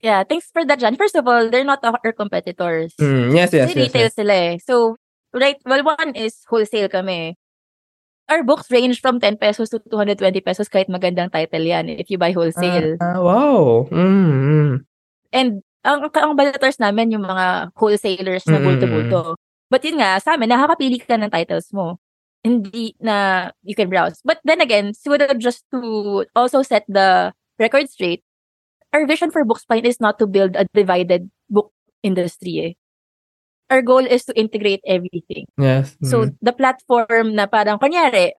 Yeah, 0.00 0.24
thanks 0.24 0.48
for 0.52 0.64
that, 0.64 0.80
John. 0.80 0.96
First 0.96 1.14
of 1.14 1.28
all, 1.28 1.50
they're 1.50 1.64
not 1.64 1.84
our 1.84 2.12
competitors. 2.12 2.94
Mm, 2.96 3.36
yes, 3.36 3.52
yes, 3.52 3.68
Kasi 3.68 3.78
yes, 3.78 3.86
retail 3.86 4.08
yes. 4.08 4.14
sila 4.16 4.34
eh. 4.34 4.56
So, 4.64 4.96
right, 5.36 5.60
well, 5.68 5.84
one 5.84 6.16
is 6.16 6.40
wholesale 6.48 6.88
kami. 6.88 7.36
Our 8.30 8.42
books 8.42 8.70
range 8.70 9.02
from 9.02 9.20
10 9.20 9.36
pesos 9.36 9.68
to 9.70 9.82
220 9.90 10.40
pesos 10.40 10.70
kahit 10.70 10.88
magandang 10.88 11.34
title 11.34 11.66
yan 11.66 11.90
if 11.90 12.08
you 12.08 12.16
buy 12.16 12.32
wholesale. 12.32 12.96
Ah, 13.02 13.20
wow. 13.20 13.90
Mm, 13.92 14.30
mm. 14.30 14.74
And 15.34 15.60
ang, 15.84 16.08
ang 16.12 16.36
balators 16.36 16.76
namin 16.76 17.16
yung 17.16 17.24
mga 17.24 17.72
wholesalers 17.76 18.44
na 18.46 18.60
bulto-bulto. 18.60 19.36
But 19.70 19.86
yun 19.86 20.02
nga, 20.02 20.18
sa 20.18 20.34
amin, 20.34 20.50
nakakapili 20.50 20.98
ka 21.00 21.14
ng 21.16 21.30
titles 21.30 21.70
mo. 21.72 22.02
Hindi 22.42 22.96
na 22.98 23.48
you 23.62 23.76
can 23.76 23.88
browse. 23.88 24.18
But 24.24 24.40
then 24.44 24.60
again, 24.60 24.92
siguro 24.96 25.30
just 25.38 25.64
to 25.70 26.24
also 26.34 26.62
set 26.62 26.84
the 26.88 27.32
record 27.60 27.88
straight, 27.88 28.24
our 28.92 29.06
vision 29.06 29.30
for 29.30 29.44
Bookspine 29.44 29.86
is 29.86 30.00
not 30.00 30.18
to 30.18 30.26
build 30.26 30.56
a 30.56 30.66
divided 30.74 31.30
book 31.48 31.70
industry 32.02 32.54
eh. 32.58 32.72
Our 33.70 33.82
goal 33.86 34.02
is 34.02 34.26
to 34.26 34.34
integrate 34.34 34.82
everything. 34.82 35.46
Yes. 35.54 35.94
So, 36.02 36.26
mm. 36.26 36.34
the 36.42 36.50
platform 36.50 37.38
na 37.38 37.46
parang, 37.46 37.78
kunyari, 37.78 38.34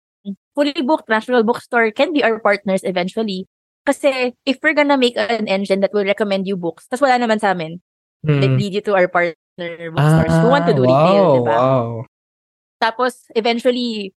fully 0.58 0.74
booked 0.82 1.06
national 1.08 1.46
bookstore 1.46 1.94
can 1.94 2.12
be 2.12 2.24
our 2.24 2.42
partners 2.42 2.82
eventually. 2.82 3.46
Kasi, 3.86 4.36
if 4.44 4.58
we're 4.62 4.76
gonna 4.76 4.98
make 5.00 5.16
an 5.16 5.48
engine 5.48 5.80
that 5.80 5.92
will 5.92 6.04
recommend 6.04 6.46
you 6.46 6.56
books, 6.56 6.86
tas 6.86 7.00
wala 7.00 7.16
naman 7.16 7.40
sa 7.40 7.56
amin, 7.56 7.80
like 8.28 8.52
Mm. 8.52 8.60
lead 8.60 8.74
you 8.76 8.84
to 8.84 8.92
our 8.94 9.08
partner 9.08 9.90
bookstores 9.90 10.36
who 10.40 10.48
want 10.52 10.68
to 10.68 10.76
do 10.76 10.84
Ah, 10.84 10.88
retail, 10.88 11.24
wow, 11.24 11.34
di 11.34 11.40
ba? 11.40 11.56
Wow. 11.56 11.86
Tapos, 12.80 13.24
eventually, 13.36 14.12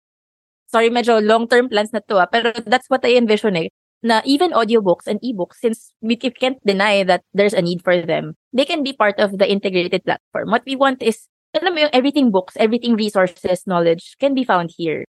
sorry, 0.69 0.89
medyo 0.89 1.21
long-term 1.21 1.69
plans 1.69 1.93
na 1.93 2.01
to 2.09 2.21
ah, 2.21 2.29
pero 2.29 2.53
that's 2.65 2.89
what 2.89 3.05
I 3.05 3.17
envision 3.21 3.57
eh, 3.57 3.69
na 4.01 4.25
even 4.25 4.57
audiobooks 4.57 5.05
and 5.05 5.21
ebooks, 5.21 5.61
since 5.61 5.93
we 6.01 6.17
can't 6.17 6.61
deny 6.65 7.05
that 7.05 7.21
there's 7.37 7.53
a 7.57 7.61
need 7.61 7.85
for 7.85 8.01
them, 8.01 8.37
they 8.57 8.65
can 8.65 8.81
be 8.81 8.97
part 8.97 9.21
of 9.21 9.37
the 9.37 9.45
integrated 9.49 10.05
platform. 10.09 10.49
What 10.49 10.65
we 10.65 10.77
want 10.77 11.05
is, 11.05 11.29
alam 11.53 11.77
mo 11.77 11.85
yung 11.85 11.93
everything 11.93 12.33
books, 12.33 12.57
everything 12.57 12.97
resources, 12.97 13.67
knowledge 13.69 14.17
can 14.17 14.33
be 14.33 14.45
found 14.45 14.73
here. 14.73 15.05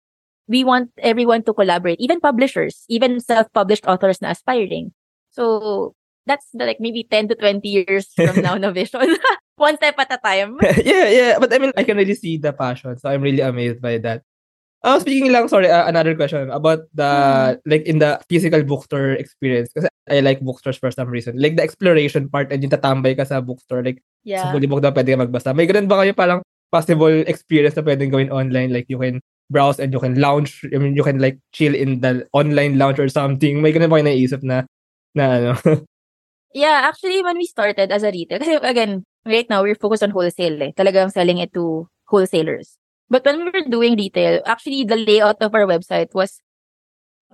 We 0.47 0.63
want 0.63 0.91
everyone 0.99 1.43
to 1.43 1.53
collaborate, 1.53 1.99
even 1.99 2.19
publishers, 2.19 2.83
even 2.87 3.19
self-published 3.19 3.85
authors 3.87 4.21
na 4.21 4.31
aspiring. 4.31 4.91
So, 5.31 5.93
that's 6.27 6.45
the, 6.53 6.65
like 6.67 6.79
maybe 6.79 7.07
10 7.07 7.29
to 7.29 7.35
20 7.35 7.63
years 7.67 8.11
from 8.15 8.43
now 8.43 8.55
na 8.61 8.71
vision. 8.71 9.15
One 9.57 9.75
step 9.77 9.95
at 9.97 10.11
a 10.13 10.19
time. 10.21 10.59
yeah, 10.85 11.09
yeah. 11.09 11.39
But 11.39 11.51
I 11.51 11.57
mean, 11.57 11.71
I 11.75 11.83
can 11.83 11.97
really 11.97 12.13
see 12.13 12.37
the 12.37 12.53
passion. 12.53 12.95
So 12.99 13.09
I'm 13.09 13.23
really 13.23 13.41
amazed 13.41 13.81
by 13.81 13.97
that. 14.05 14.21
Uh, 14.83 14.99
speaking 14.99 15.31
lang, 15.31 15.47
sorry, 15.49 15.65
uh, 15.71 15.87
another 15.89 16.13
question 16.13 16.51
about 16.51 16.85
the, 16.93 17.59
like, 17.65 17.81
in 17.89 17.97
the 17.97 18.21
physical 18.29 18.61
bookstore 18.61 19.17
experience. 19.17 19.73
Kasi 19.73 19.87
I 20.07 20.19
like 20.21 20.39
bookstores 20.45 20.77
for 20.77 20.91
some 20.91 21.09
reason. 21.09 21.41
Like, 21.41 21.57
the 21.57 21.63
exploration 21.63 22.29
part 22.29 22.53
and 22.53 22.61
yung 22.61 22.69
tatambay 22.69 23.17
ka 23.17 23.25
sa 23.25 23.41
bookstore. 23.41 23.81
Like, 23.81 23.97
sa 24.29 24.45
Yeah. 24.45 24.51
fully 24.53 24.67
booked 24.69 24.85
na 24.85 24.93
pwede 24.93 25.17
ka 25.17 25.25
magbasa. 25.25 25.55
May 25.57 25.65
ganun 25.65 25.89
ba 25.89 26.05
kayo 26.05 26.13
parang 26.13 26.45
possible 26.69 27.25
experience 27.25 27.73
na 27.73 27.81
pwedeng 27.81 28.13
gawin 28.13 28.29
online? 28.29 28.69
Like, 28.69 28.85
you 28.93 29.01
can 29.01 29.17
browse 29.49 29.79
and 29.79 29.93
you 29.93 29.99
can 29.99 30.19
lounge. 30.19 30.65
I 30.73 30.77
mean, 30.77 30.95
you 30.95 31.03
can 31.03 31.19
like 31.19 31.39
chill 31.51 31.75
in 31.75 32.01
the 32.01 32.27
online 32.33 32.77
lounge 32.77 32.99
or 32.99 33.09
something. 33.09 33.61
May 33.61 33.73
ganun 33.73 33.89
ba 33.89 33.99
kayo 33.99 34.07
naisip 34.07 34.43
na, 34.43 34.63
na 35.15 35.25
ano? 35.55 35.85
Yeah, 36.57 36.89
actually, 36.89 37.21
when 37.21 37.37
we 37.37 37.45
started 37.45 37.91
as 37.91 38.01
a 38.01 38.09
retail, 38.09 38.39
kasi 38.39 38.57
again, 38.63 39.03
right 39.27 39.45
now, 39.45 39.61
we're 39.61 39.77
focused 39.77 40.01
on 40.01 40.09
wholesale 40.09 40.57
eh. 40.63 40.71
Talagang 40.73 41.11
selling 41.13 41.37
it 41.37 41.53
to 41.53 41.85
wholesalers. 42.09 42.79
But 43.11 43.25
when 43.25 43.45
we 43.45 43.51
were 43.51 43.67
doing 43.69 43.93
retail, 43.93 44.41
actually, 44.45 44.83
the 44.83 44.95
layout 44.97 45.37
of 45.43 45.53
our 45.53 45.67
website 45.67 46.15
was, 46.15 46.41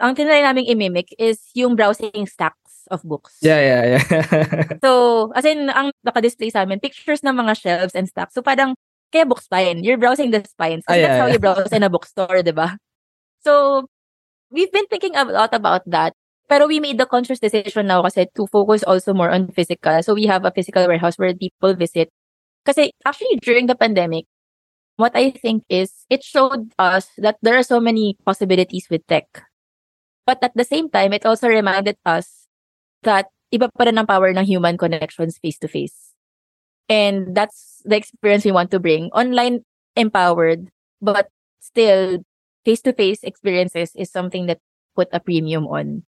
ang 0.01 0.17
tinry 0.17 0.41
namin 0.41 0.67
i-mimic 0.67 1.13
is 1.15 1.39
yung 1.53 1.77
browsing 1.77 2.25
stacks 2.25 2.84
of 2.91 3.00
books. 3.05 3.38
yeah, 3.39 3.62
yeah, 3.62 3.84
yeah. 3.96 4.75
So, 4.84 5.32
as 5.38 5.46
in, 5.46 5.70
ang 5.70 5.93
naka-display 6.03 6.50
sa 6.50 6.67
amin, 6.67 6.82
pictures 6.82 7.24
ng 7.24 7.38
mga 7.38 7.53
shelves 7.55 7.96
and 7.96 8.10
stacks. 8.10 8.34
So, 8.34 8.41
parang, 8.41 8.75
kaya 9.13 9.29
book 9.29 9.46
spine. 9.46 9.86
You're 9.86 10.01
browsing 10.01 10.34
the 10.34 10.41
spines. 10.41 10.82
Yeah, 10.89 11.05
that's 11.05 11.20
how 11.22 11.29
yeah. 11.29 11.38
you 11.38 11.39
browse 11.39 11.70
in 11.70 11.86
a 11.86 11.89
bookstore, 11.93 12.41
di 12.41 12.50
ba? 12.50 12.82
So, 13.46 13.86
we've 14.50 14.74
been 14.74 14.89
thinking 14.89 15.13
a 15.13 15.24
lot 15.29 15.53
about 15.53 15.86
that. 15.86 16.17
Pero 16.50 16.65
we 16.65 16.82
made 16.82 16.98
the 16.98 17.05
conscious 17.05 17.39
decision 17.39 17.88
now 17.88 18.01
kasi 18.01 18.25
to 18.36 18.50
focus 18.50 18.82
also 18.84 19.13
more 19.13 19.29
on 19.29 19.53
physical. 19.53 20.01
So, 20.01 20.17
we 20.17 20.25
have 20.25 20.43
a 20.43 20.51
physical 20.51 20.89
warehouse 20.89 21.22
where 21.22 21.38
people 21.38 21.77
visit. 21.77 22.10
Kasi, 22.65 22.91
actually, 23.05 23.38
during 23.46 23.70
the 23.70 23.77
pandemic, 23.77 24.25
what 24.98 25.13
I 25.15 25.32
think 25.32 25.63
is, 25.70 25.93
it 26.10 26.24
showed 26.24 26.74
us 26.79 27.08
that 27.17 27.38
there 27.41 27.55
are 27.55 27.63
so 27.63 27.79
many 27.79 28.17
possibilities 28.25 28.88
with 28.89 29.05
tech. 29.08 29.29
But 30.25 30.41
at 30.41 30.55
the 30.55 30.65
same 30.65 30.89
time, 30.89 31.13
it 31.13 31.25
also 31.25 31.48
reminded 31.48 31.98
us 32.05 32.48
that 33.03 33.27
iba 33.53 33.70
pa 33.70 33.86
rin 33.86 34.00
ang 34.00 34.08
power 34.08 34.32
ng 34.34 34.46
human 34.48 34.77
connections 34.77 35.38
face-to-face. 35.38 36.02
And 36.89 37.35
that's 37.35 37.81
the 37.85 37.95
experience 37.95 38.45
we 38.45 38.51
want 38.51 38.71
to 38.71 38.79
bring. 38.79 39.09
Online 39.11 39.63
empowered, 39.95 40.67
but 41.01 41.29
still 41.59 42.19
face-to-face 42.65 43.23
experiences 43.23 43.91
is 43.95 44.11
something 44.11 44.47
that 44.47 44.59
put 44.95 45.07
a 45.11 45.19
premium 45.19 45.67
on. 45.67 46.03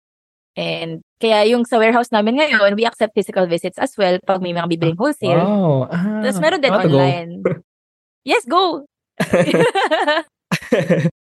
And 0.55 0.99
kaya 1.23 1.47
yung 1.47 1.63
sa 1.63 1.79
warehouse 1.79 2.11
namin 2.11 2.35
ngayon, 2.39 2.75
we 2.75 2.83
accept 2.83 3.15
physical 3.15 3.47
visits 3.47 3.79
as 3.79 3.95
well 3.95 4.19
pag 4.27 4.43
may 4.43 4.51
mga 4.51 4.67
bibiling 4.67 4.99
wholesale. 4.99 5.39
wow. 5.39 5.87
Ah, 5.87 6.19
Tapos 6.27 6.43
meron 6.43 6.59
din 6.59 6.71
want 6.71 6.83
to 6.83 6.89
go. 6.91 6.99
online. 6.99 7.31
yes, 8.27 8.43
go! 8.43 8.83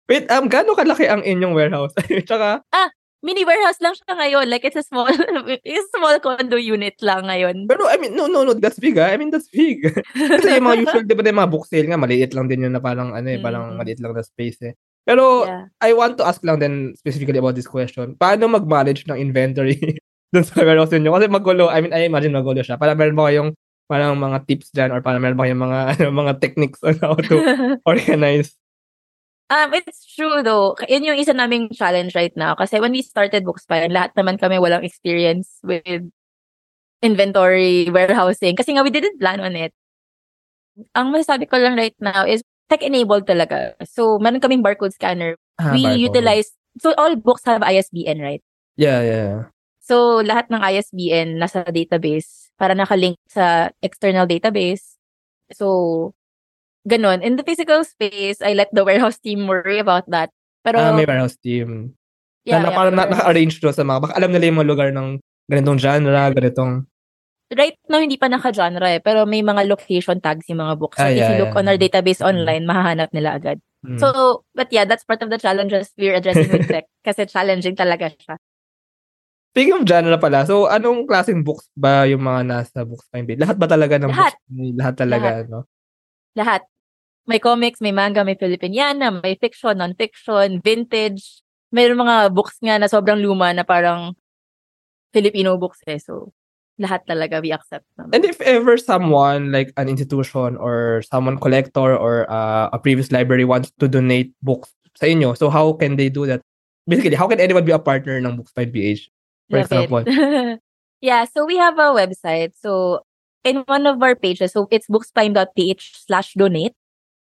Wait, 0.04 0.28
um, 0.28 0.52
gaano 0.52 0.76
kalaki 0.76 1.08
ang 1.08 1.24
inyong 1.24 1.56
warehouse? 1.56 1.96
Tsaka, 2.28 2.60
Mini 3.24 3.40
warehouse 3.42 3.80
lang 3.80 3.96
siya 3.96 4.12
ngayon. 4.12 4.52
Like, 4.52 4.68
it's 4.68 4.76
a 4.76 4.84
small, 4.84 5.08
it's 5.64 5.88
a 5.88 5.92
small 5.96 6.12
condo 6.20 6.60
unit 6.60 7.00
lang 7.00 7.24
ngayon. 7.24 7.64
pero 7.64 7.88
I 7.88 7.96
mean, 7.96 8.12
no, 8.12 8.28
no, 8.28 8.44
no, 8.44 8.52
that's 8.52 8.76
big 8.76 9.00
ah. 9.00 9.08
I 9.08 9.16
mean, 9.16 9.32
that's 9.32 9.48
big. 9.48 9.80
Kasi 10.12 10.60
yung 10.60 10.68
mga 10.68 10.78
usual, 10.84 11.02
di 11.08 11.16
ba, 11.16 11.24
yung 11.24 11.40
mga 11.40 11.52
book 11.52 11.64
sale 11.64 11.88
nga, 11.88 11.96
maliit 11.96 12.36
lang 12.36 12.52
din 12.52 12.68
yun 12.68 12.76
na 12.76 12.84
parang, 12.84 13.16
ano 13.16 13.24
eh, 13.24 13.40
parang 13.40 13.72
Mm. 13.72 13.76
maliit 13.80 14.00
lang 14.04 14.12
na 14.12 14.20
space 14.20 14.60
eh. 14.68 14.76
Pero, 15.08 15.48
Yeah. 15.48 15.72
I 15.80 15.96
want 15.96 16.20
to 16.20 16.24
ask 16.28 16.44
lang 16.44 16.60
din 16.60 16.92
specifically 17.00 17.40
about 17.40 17.56
this 17.56 17.68
question. 17.68 18.12
Paano 18.14 18.44
mag-manage 18.44 19.08
ng 19.08 19.16
inventory 19.16 19.80
dun 20.32 20.44
sa 20.44 20.60
warehouse 20.60 20.92
ninyo? 20.92 21.08
Kasi 21.08 21.24
magulo, 21.32 21.72
I 21.72 21.80
mean, 21.80 21.96
I 21.96 22.04
imagine 22.04 22.36
magulo 22.36 22.60
siya. 22.60 22.76
Para 22.76 22.92
meron 22.92 23.16
ba 23.16 23.32
kayong 23.32 23.56
parang 23.84 24.16
mga 24.16 24.48
tips 24.48 24.68
dyan 24.72 24.92
or 24.92 25.00
para 25.00 25.16
meron 25.16 25.36
ba 25.36 25.44
kayong 25.44 25.64
mga, 25.64 25.78
ano, 25.96 26.08
mga 26.12 26.32
techniques 26.40 26.80
on 26.84 26.96
how 27.00 27.16
to 27.16 27.36
organize? 27.88 28.52
Um, 29.52 29.74
it's 29.76 30.08
true 30.08 30.40
though. 30.42 30.74
Yun 30.88 31.04
yung 31.04 31.20
isa 31.20 31.36
naming 31.36 31.68
challenge 31.70 32.16
right 32.16 32.32
now. 32.36 32.56
Kasi 32.56 32.80
when 32.80 32.92
we 32.92 33.04
started 33.04 33.44
Bookspine, 33.44 33.92
lahat 33.92 34.16
naman 34.16 34.40
kami 34.40 34.56
walang 34.56 34.84
experience 34.84 35.60
with 35.60 36.08
inventory, 37.04 37.92
warehousing. 37.92 38.56
Kasi 38.56 38.72
nga, 38.72 38.82
we 38.82 38.88
didn't 38.88 39.20
plan 39.20 39.44
on 39.44 39.52
it. 39.52 39.76
Ang 40.96 41.12
masasabi 41.12 41.44
ko 41.44 41.60
lang 41.60 41.76
right 41.76 41.94
now 42.00 42.24
is 42.24 42.40
tech-enabled 42.72 43.28
talaga. 43.28 43.76
So, 43.84 44.16
meron 44.18 44.40
kaming 44.40 44.64
barcode 44.64 44.96
scanner. 44.96 45.36
Ah, 45.60 45.76
we 45.76 45.84
barcode. 45.84 46.00
utilize, 46.00 46.48
so 46.80 46.96
all 46.96 47.14
books 47.14 47.44
have 47.44 47.62
ISBN, 47.62 48.24
right? 48.24 48.42
Yeah, 48.80 49.04
yeah. 49.04 49.52
So, 49.84 50.24
lahat 50.24 50.48
ng 50.48 50.64
ISBN 50.64 51.36
nasa 51.36 51.68
database 51.68 52.48
para 52.56 52.72
nakalink 52.72 53.20
sa 53.28 53.68
external 53.84 54.24
database. 54.24 54.96
So, 55.52 56.16
ganun. 56.84 57.20
In 57.20 57.36
the 57.36 57.44
physical 57.44 57.82
space, 57.82 58.40
I 58.40 58.52
let 58.54 58.68
the 58.72 58.84
warehouse 58.84 59.18
team 59.18 59.44
worry 59.48 59.78
about 59.78 60.04
that. 60.08 60.30
Pero, 60.64 60.80
ah, 60.80 60.92
may 60.92 61.04
warehouse 61.04 61.36
team. 61.36 61.92
yeah, 62.44 62.60
na, 62.60 62.72
yeah, 62.72 62.76
parang 62.76 62.94
na, 62.96 63.04
warehouse. 63.04 63.20
naka-arrange 63.20 63.56
doon 63.60 63.74
sa 63.74 63.84
mga, 63.84 63.98
baka 64.04 64.12
alam 64.16 64.30
nila 64.32 64.44
yung 64.48 64.58
mga 64.60 64.68
lugar 64.68 64.88
ng 64.92 65.08
ganitong 65.48 65.78
genre, 65.80 66.22
ganitong, 66.32 66.72
Right 67.54 67.76
now, 67.92 68.00
hindi 68.00 68.16
pa 68.16 68.26
naka-genre 68.26 68.98
eh. 68.98 69.00
Pero 69.04 69.28
may 69.28 69.44
mga 69.44 69.68
location 69.68 70.16
tags 70.18 70.48
yung 70.48 70.64
mga 70.64 70.74
books. 70.80 70.96
So, 70.96 71.04
Ah, 71.04 71.12
if 71.12 71.20
yeah, 71.20 71.36
you 71.36 71.44
look 71.44 71.52
yeah. 71.54 71.60
on 71.60 71.68
our 71.68 71.76
database 71.78 72.18
Mm. 72.24 72.28
online, 72.32 72.64
mahahanap 72.64 73.12
nila 73.12 73.36
agad. 73.36 73.60
mm. 73.84 74.00
So, 74.00 74.42
but 74.56 74.72
yeah, 74.72 74.88
that's 74.88 75.04
part 75.04 75.20
of 75.20 75.28
the 75.28 75.36
challenges 75.38 75.92
we're 76.00 76.16
addressing 76.16 76.48
with 76.50 76.66
tech. 76.66 76.88
Kasi 77.06 77.28
challenging 77.28 77.76
talaga 77.76 78.10
siya. 78.16 78.40
Speaking 79.54 79.76
of 79.76 79.86
genre 79.86 80.18
pala, 80.18 80.42
so 80.48 80.66
anong 80.66 81.06
klaseng 81.06 81.44
books 81.46 81.68
ba 81.78 82.08
yung 82.10 82.24
mga 82.26 82.42
nasa 82.48 82.82
books 82.82 83.06
time? 83.12 83.28
Lahat 83.38 83.54
ba 83.54 83.68
talaga 83.70 84.02
ng 84.02 84.10
Lahat. 84.10 84.34
books? 84.34 84.74
Lahat 84.80 84.94
talaga, 84.98 85.28
no? 85.46 85.60
Lahat. 86.34 86.62
May 87.24 87.40
comics, 87.40 87.80
may 87.80 87.92
manga, 87.92 88.24
may 88.24 88.36
Filipiniana, 88.36 89.22
may 89.22 89.36
fiction, 89.40 89.78
non-fiction, 89.78 90.60
vintage. 90.60 91.40
Mayroon 91.72 92.04
mga 92.04 92.34
books 92.36 92.60
nga 92.60 92.76
na 92.76 92.86
sobrang 92.86 93.18
luma 93.18 93.50
na 93.56 93.64
parang 93.64 94.12
Filipino 95.12 95.56
books 95.56 95.80
eh. 95.88 95.96
So, 95.96 96.36
lahat 96.78 97.06
talaga 97.06 97.40
we 97.40 97.54
accept. 97.54 97.86
naman. 97.96 98.12
And 98.12 98.24
if 98.26 98.40
ever 98.42 98.76
someone, 98.76 99.52
like 99.52 99.72
an 99.76 99.88
institution 99.88 100.58
or 100.58 101.02
someone 101.06 101.38
collector 101.38 101.96
or 101.96 102.28
uh, 102.30 102.68
a 102.72 102.78
previous 102.78 103.10
library 103.10 103.44
wants 103.44 103.72
to 103.80 103.88
donate 103.88 104.34
books 104.42 104.74
sa 104.98 105.06
inyo, 105.06 105.32
so 105.38 105.48
how 105.50 105.72
can 105.74 105.96
they 105.96 106.10
do 106.10 106.26
that? 106.26 106.42
Basically, 106.86 107.16
how 107.16 107.26
can 107.26 107.40
anyone 107.40 107.64
be 107.64 107.72
a 107.72 107.80
partner 107.80 108.20
ng 108.20 108.36
Books 108.36 108.52
by 108.52 108.68
PH? 108.68 109.08
For 109.48 109.56
Love 109.56 109.64
example. 109.64 110.02
yeah, 111.00 111.24
so 111.24 111.46
we 111.48 111.56
have 111.56 111.78
a 111.80 111.96
website. 111.96 112.52
So 112.60 113.00
in 113.44 113.64
one 113.64 113.86
of 113.86 114.02
our 114.02 114.14
pages, 114.14 114.52
so 114.52 114.68
it's 114.70 114.88
bookspine.ph 114.88 116.04
slash 116.04 116.34
donate, 116.34 116.76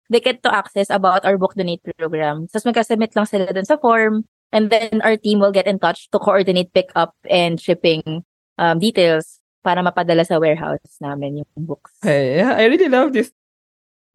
they 0.09 0.21
get 0.21 0.43
to 0.43 0.51
access 0.53 0.89
about 0.91 1.25
our 1.25 1.37
book 1.37 1.55
donate 1.55 1.85
program. 1.97 2.49
Tapos 2.49 2.65
magkasubmit 2.65 3.13
lang 3.17 3.29
sila 3.29 3.53
dun 3.53 3.65
sa 3.69 3.77
form 3.77 4.25
and 4.53 4.73
then 4.73 5.01
our 5.05 5.17
team 5.17 5.39
will 5.41 5.53
get 5.53 5.69
in 5.69 5.79
touch 5.79 6.09
to 6.11 6.19
coordinate 6.19 6.73
pickup 6.73 7.13
and 7.29 7.61
shipping 7.61 8.25
um, 8.57 8.81
details 8.81 9.41
para 9.61 9.85
mapadala 9.85 10.25
sa 10.25 10.41
warehouse 10.41 10.81
namin 11.01 11.45
yung 11.45 11.51
books. 11.69 11.93
Hey, 12.01 12.41
I 12.41 12.65
really 12.73 12.89
love 12.89 13.13
this. 13.13 13.29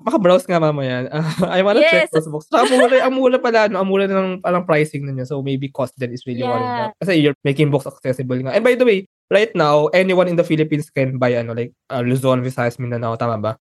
Maka-browse 0.03 0.49
nga 0.49 0.57
mamaya. 0.59 1.07
Uh, 1.07 1.23
I 1.55 1.61
wanna 1.61 1.85
check 1.85 2.09
Yes. 2.09 2.11
those 2.11 2.27
books. 2.27 2.49
Ang 2.49 2.73
mura, 2.73 2.97
ang 3.05 3.13
mura 3.13 3.37
pala, 3.39 3.69
no? 3.69 3.79
ang 3.79 3.87
mura 3.87 4.09
ng 4.09 4.41
parang 4.41 4.65
pricing 4.65 5.05
ninyo. 5.05 5.23
So 5.23 5.39
maybe 5.45 5.69
cost 5.69 5.93
then 6.01 6.11
is 6.11 6.25
really 6.25 6.41
Yeah. 6.43 6.49
worth 6.51 6.65
it. 6.65 6.91
Kasi 7.05 7.11
you're 7.21 7.37
making 7.45 7.69
books 7.69 7.85
accessible 7.85 8.35
nga. 8.41 8.57
And 8.57 8.65
by 8.65 8.73
the 8.75 8.83
way, 8.83 9.05
right 9.29 9.53
now, 9.53 9.87
anyone 9.93 10.27
in 10.27 10.35
the 10.35 10.43
Philippines 10.43 10.89
can 10.89 11.21
buy 11.21 11.37
ano, 11.37 11.53
like 11.53 11.71
uh, 11.93 12.01
Luzon, 12.01 12.41
Visayas, 12.41 12.81
Mindanao, 12.81 13.15
tama 13.15 13.37
ba? 13.37 13.53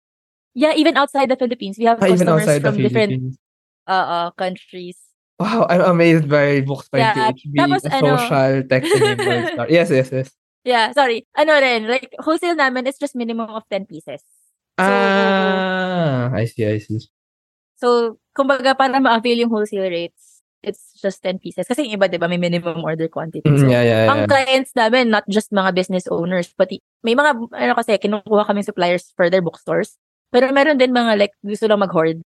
Yeah, 0.53 0.73
even 0.75 0.97
outside 0.97 1.29
the 1.31 1.39
Philippines, 1.39 1.79
we 1.79 1.85
have 1.87 1.99
Ah, 2.03 2.07
customers 2.11 2.59
from 2.59 2.75
different 2.75 3.39
uh, 3.87 4.05
uh, 4.27 4.29
countries. 4.35 4.99
Wow, 5.39 5.65
I'm 5.69 5.81
amazed 5.97 6.29
by 6.29 6.61
Books 6.61 6.85
by 6.91 6.99
Yeah, 7.01 7.15
PHB, 7.33 7.53
tapos 7.65 7.81
ano- 7.87 8.17
social 8.19 8.51
tech-enabled 8.67 9.45
star. 9.55 9.67
Yes, 9.71 9.89
yes, 9.89 10.09
yes. 10.11 10.27
Yeah, 10.61 10.93
sorry. 10.93 11.25
Ano 11.33 11.57
rin, 11.57 11.89
like, 11.89 12.13
wholesale 12.21 12.53
namin 12.53 12.85
is 12.85 12.99
just 13.01 13.15
minimum 13.17 13.49
of 13.49 13.65
10 13.71 13.89
pieces. 13.89 14.21
So, 14.77 14.85
Ah, 14.85 16.29
I 16.35 16.45
see, 16.45 16.61
I 16.67 16.77
see. 16.77 17.01
So, 17.81 18.19
kumbaga, 18.37 18.77
para 18.77 19.01
ma-avail 19.01 19.41
yung 19.41 19.49
wholesale 19.49 19.89
rates, 19.89 20.45
it's 20.61 20.93
just 21.01 21.23
10 21.25 21.41
pieces. 21.41 21.65
Kasi 21.65 21.89
yung 21.89 21.97
iba, 21.97 22.05
di 22.05 22.21
ba, 22.21 22.29
may 22.29 22.37
minimum 22.37 22.85
order 22.85 23.09
quantity. 23.09 23.41
Mm, 23.49 23.57
So, 23.57 23.65
yeah, 23.73 23.81
yeah, 23.81 23.99
yeah. 24.05 24.11
ang 24.13 24.29
clients 24.29 24.69
namin, 24.77 25.09
not 25.09 25.25
just 25.25 25.49
mga 25.49 25.73
business 25.73 26.05
owners, 26.05 26.53
but 26.53 26.69
i- 26.69 26.83
may 27.01 27.17
mga, 27.17 27.49
ano 27.49 27.73
kasi, 27.73 27.97
kinukuha 27.97 28.45
kami 28.45 28.61
suppliers 28.61 29.09
for 29.17 29.33
their 29.33 29.41
bookstores. 29.41 29.97
Pero 30.31 30.49
meron 30.55 30.79
din 30.79 30.95
mga, 30.95 31.19
like, 31.19 31.35
gusto 31.43 31.67
lang 31.67 31.83
mag-hoard. 31.83 32.19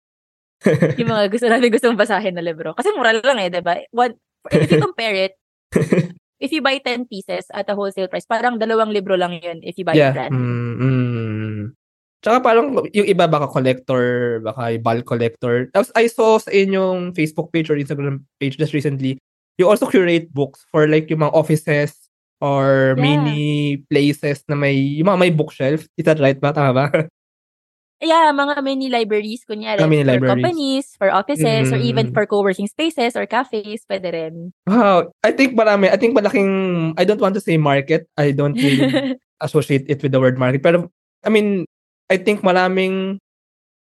yung 1.01 1.11
mga 1.11 1.25
gusto 1.33 1.47
namin 1.49 1.73
gustong 1.73 1.99
basahin 1.99 2.37
na 2.37 2.45
libro. 2.45 2.73
Kasi 2.77 2.93
mura 2.93 3.13
lang 3.13 3.39
eh, 3.41 3.49
di 3.53 3.61
ba? 3.61 3.81
One, 3.93 4.17
if 4.53 4.69
you 4.71 4.81
compare 4.81 5.17
it, 5.29 5.33
if 6.45 6.53
you 6.53 6.61
buy 6.61 6.81
10 6.81 7.09
pieces 7.09 7.49
at 7.53 7.69
a 7.69 7.75
wholesale 7.77 8.09
price, 8.09 8.29
parang 8.29 8.61
dalawang 8.61 8.93
libro 8.93 9.17
lang 9.17 9.41
yun 9.41 9.61
if 9.65 9.77
you 9.81 9.85
buy 9.85 9.97
yeah. 9.97 10.13
brand. 10.13 10.33
Mm, 10.33 10.75
mm. 10.77 11.61
Tsaka 12.25 12.41
parang 12.41 12.81
yung 12.97 13.09
iba 13.09 13.29
baka 13.29 13.53
collector, 13.53 14.41
baka 14.41 14.73
yung 14.73 14.85
bulk 14.85 15.05
collector. 15.05 15.69
Tapos 15.77 15.93
I 15.93 16.09
saw 16.09 16.41
sa 16.41 16.49
inyong 16.49 17.13
Facebook 17.13 17.53
page 17.53 17.69
or 17.69 17.77
Instagram 17.77 18.25
page 18.41 18.57
just 18.57 18.73
recently, 18.73 19.21
you 19.61 19.69
also 19.69 19.85
curate 19.85 20.33
books 20.33 20.65
for 20.73 20.89
like 20.89 21.13
yung 21.13 21.21
mga 21.21 21.37
offices 21.37 22.09
or 22.41 22.97
Yeah. 22.97 23.01
mini 23.01 23.45
places 23.93 24.41
na 24.49 24.57
may, 24.57 24.77
yung 24.77 25.13
mga 25.13 25.21
may 25.21 25.33
bookshelf. 25.33 25.85
Is 26.01 26.09
that 26.09 26.21
right 26.21 26.41
ba? 26.41 26.57
Tama 26.57 26.73
ba? 26.73 26.87
Yeah, 28.05 28.29
mga 28.37 28.61
mini 28.61 28.93
libraries, 28.93 29.49
kunyari, 29.49 29.81
mini 29.89 30.05
for 30.05 30.13
libraries. 30.13 30.33
companies, 30.37 30.87
for 31.01 31.09
offices, 31.09 31.73
or 31.73 31.81
even 31.81 32.13
Mm. 32.13 32.15
for 32.15 32.29
co-working 32.29 32.69
spaces 32.69 33.17
or 33.17 33.25
cafes, 33.25 33.81
pwede 33.89 34.13
rin. 34.13 34.53
wow. 34.69 35.09
I 35.25 35.33
think 35.33 35.57
marami. 35.57 35.89
I 35.89 35.97
think 35.97 36.13
malaking, 36.13 36.93
I 37.01 37.09
don't 37.09 37.21
want 37.21 37.33
to 37.35 37.41
say 37.41 37.57
market. 37.57 38.05
I 38.21 38.37
don't 38.37 38.53
really 38.55 39.17
associate 39.41 39.89
it 39.89 40.05
with 40.05 40.13
the 40.13 40.21
word 40.21 40.37
market. 40.37 40.61
Pero, 40.61 40.93
I 41.25 41.33
mean, 41.33 41.65
I 42.13 42.21
think 42.21 42.45
maraming, 42.45 43.17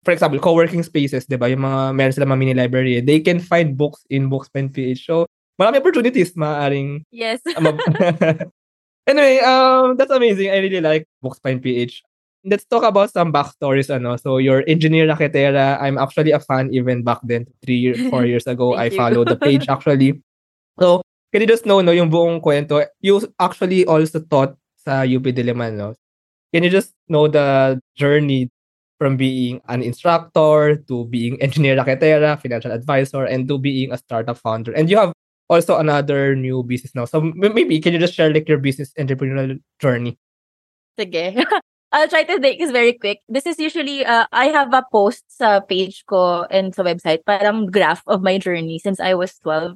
for 0.02 0.10
example, 0.10 0.42
co-working 0.42 0.82
spaces, 0.82 1.30
di 1.30 1.38
ba? 1.38 1.46
Yung 1.46 1.62
mga, 1.62 1.94
meron 1.94 2.10
sila 2.12 2.26
mga 2.26 2.40
mini 2.42 2.54
library. 2.58 2.98
They 2.98 3.22
can 3.22 3.38
find 3.38 3.78
books 3.78 4.02
in 4.10 4.26
Books.ph. 4.26 5.06
So, 5.06 5.30
marami 5.54 5.78
opportunities 5.78 6.34
maaaring. 6.34 7.06
yes. 7.14 7.38
anyway, 9.06 9.38
um, 9.40 9.94
that's 9.96 10.10
amazing. 10.10 10.50
I 10.50 10.58
really 10.58 10.80
like 10.82 11.06
Books.ph. 11.22 12.02
Let's 12.44 12.64
talk 12.64 12.82
about 12.82 13.12
some 13.12 13.32
backstories. 13.32 13.92
Ano. 13.92 14.16
So, 14.16 14.38
your 14.38 14.64
engineer 14.66 15.06
Raketera, 15.06 15.76
I'm 15.80 15.98
actually 15.98 16.32
a 16.32 16.40
fan 16.40 16.72
even 16.72 17.04
back 17.04 17.20
then, 17.22 17.46
three 17.60 17.92
four 18.08 18.24
years 18.30 18.46
ago. 18.46 18.74
I 18.74 18.88
followed 18.88 19.28
the 19.28 19.36
page 19.36 19.68
actually. 19.72 20.22
So, 20.80 21.02
can 21.32 21.42
you 21.44 21.48
just 21.48 21.66
know 21.66 21.80
no, 21.80 21.92
yung 21.92 22.10
buong 22.10 22.40
kwento? 22.40 22.80
You 23.00 23.20
actually 23.38 23.84
also 23.84 24.20
taught 24.24 24.56
sa 24.80 25.04
UP 25.04 25.22
Diliman, 25.28 25.76
no? 25.76 25.94
Can 26.52 26.64
you 26.64 26.70
just 26.70 26.96
know 27.08 27.28
the 27.28 27.78
journey 27.94 28.50
from 28.98 29.16
being 29.16 29.60
an 29.68 29.82
instructor 29.82 30.76
to 30.88 31.04
being 31.06 31.40
engineer 31.40 31.76
Raketera, 31.76 32.40
financial 32.40 32.72
advisor, 32.72 33.24
and 33.24 33.46
to 33.48 33.58
being 33.58 33.92
a 33.92 33.98
startup 33.98 34.38
founder? 34.40 34.72
And 34.72 34.88
you 34.90 34.96
have 34.96 35.12
also 35.48 35.78
another 35.78 36.34
new 36.34 36.62
business 36.62 36.94
now. 36.94 37.04
So 37.04 37.20
maybe 37.20 37.78
can 37.80 37.92
you 37.92 37.98
just 37.98 38.14
share 38.14 38.32
like 38.32 38.48
your 38.48 38.58
business 38.58 38.92
entrepreneurial 38.98 39.60
journey? 39.78 40.18
Sige. 40.98 41.36
I'll 41.92 42.08
try 42.08 42.22
to 42.22 42.38
make 42.38 42.58
this 42.58 42.70
very 42.70 42.94
quick. 42.94 43.18
This 43.28 43.46
is 43.46 43.58
usually, 43.58 44.06
uh, 44.06 44.26
I 44.30 44.46
have 44.54 44.70
a 44.72 44.86
post 44.92 45.26
sa 45.26 45.58
page 45.58 46.06
ko 46.06 46.46
and 46.46 46.70
sa 46.74 46.86
website, 46.86 47.26
parang 47.26 47.66
graph 47.66 48.02
of 48.06 48.22
my 48.22 48.38
journey 48.38 48.78
since 48.78 49.02
I 49.02 49.14
was 49.14 49.34
12. 49.42 49.74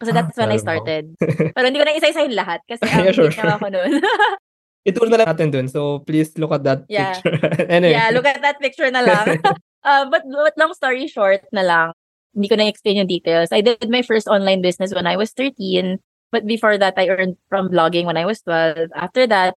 Kasi 0.00 0.10
Ah, 0.12 0.14
that's 0.20 0.36
when 0.36 0.52
I 0.52 0.60
started. 0.60 1.16
Pero 1.56 1.64
hindi 1.64 1.80
ko 1.80 1.86
na 1.88 1.96
isa-isahin 1.96 2.36
lahat 2.36 2.60
kasi 2.68 2.84
ang 2.84 3.08
Yeah, 3.08 3.12
sure, 3.16 3.32
late 3.32 3.40
na 3.40 3.56
ako 3.56 3.66
noon. 3.72 3.92
Ituro 4.88 5.08
na 5.08 5.16
lang 5.24 5.28
natin 5.32 5.48
dun. 5.48 5.66
So 5.72 6.04
please 6.04 6.36
look 6.36 6.52
at 6.52 6.68
that 6.68 6.84
Yeah. 6.92 7.16
picture. 7.16 7.32
anyway. 7.72 7.96
yeah, 7.96 8.12
look 8.12 8.28
at 8.28 8.44
that 8.44 8.60
picture 8.60 8.90
na 8.92 9.00
lang. 9.00 9.40
uh, 9.88 10.04
but, 10.12 10.28
but 10.28 10.52
long 10.60 10.76
story 10.76 11.08
short 11.08 11.48
na 11.48 11.64
lang, 11.64 11.88
hindi 12.36 12.52
ko 12.52 12.60
na 12.60 12.68
explain 12.68 13.00
yung 13.00 13.08
details. 13.08 13.48
I 13.56 13.64
did 13.64 13.88
my 13.88 14.04
first 14.04 14.28
online 14.28 14.60
business 14.60 14.92
when 14.92 15.08
I 15.08 15.16
was 15.16 15.32
13. 15.32 15.96
But 16.28 16.44
before 16.44 16.76
that, 16.76 16.98
I 16.98 17.08
earned 17.08 17.38
from 17.48 17.70
blogging 17.72 18.04
when 18.04 18.18
I 18.20 18.26
was 18.26 18.42
12. 18.42 18.90
After 18.92 19.24
that, 19.30 19.54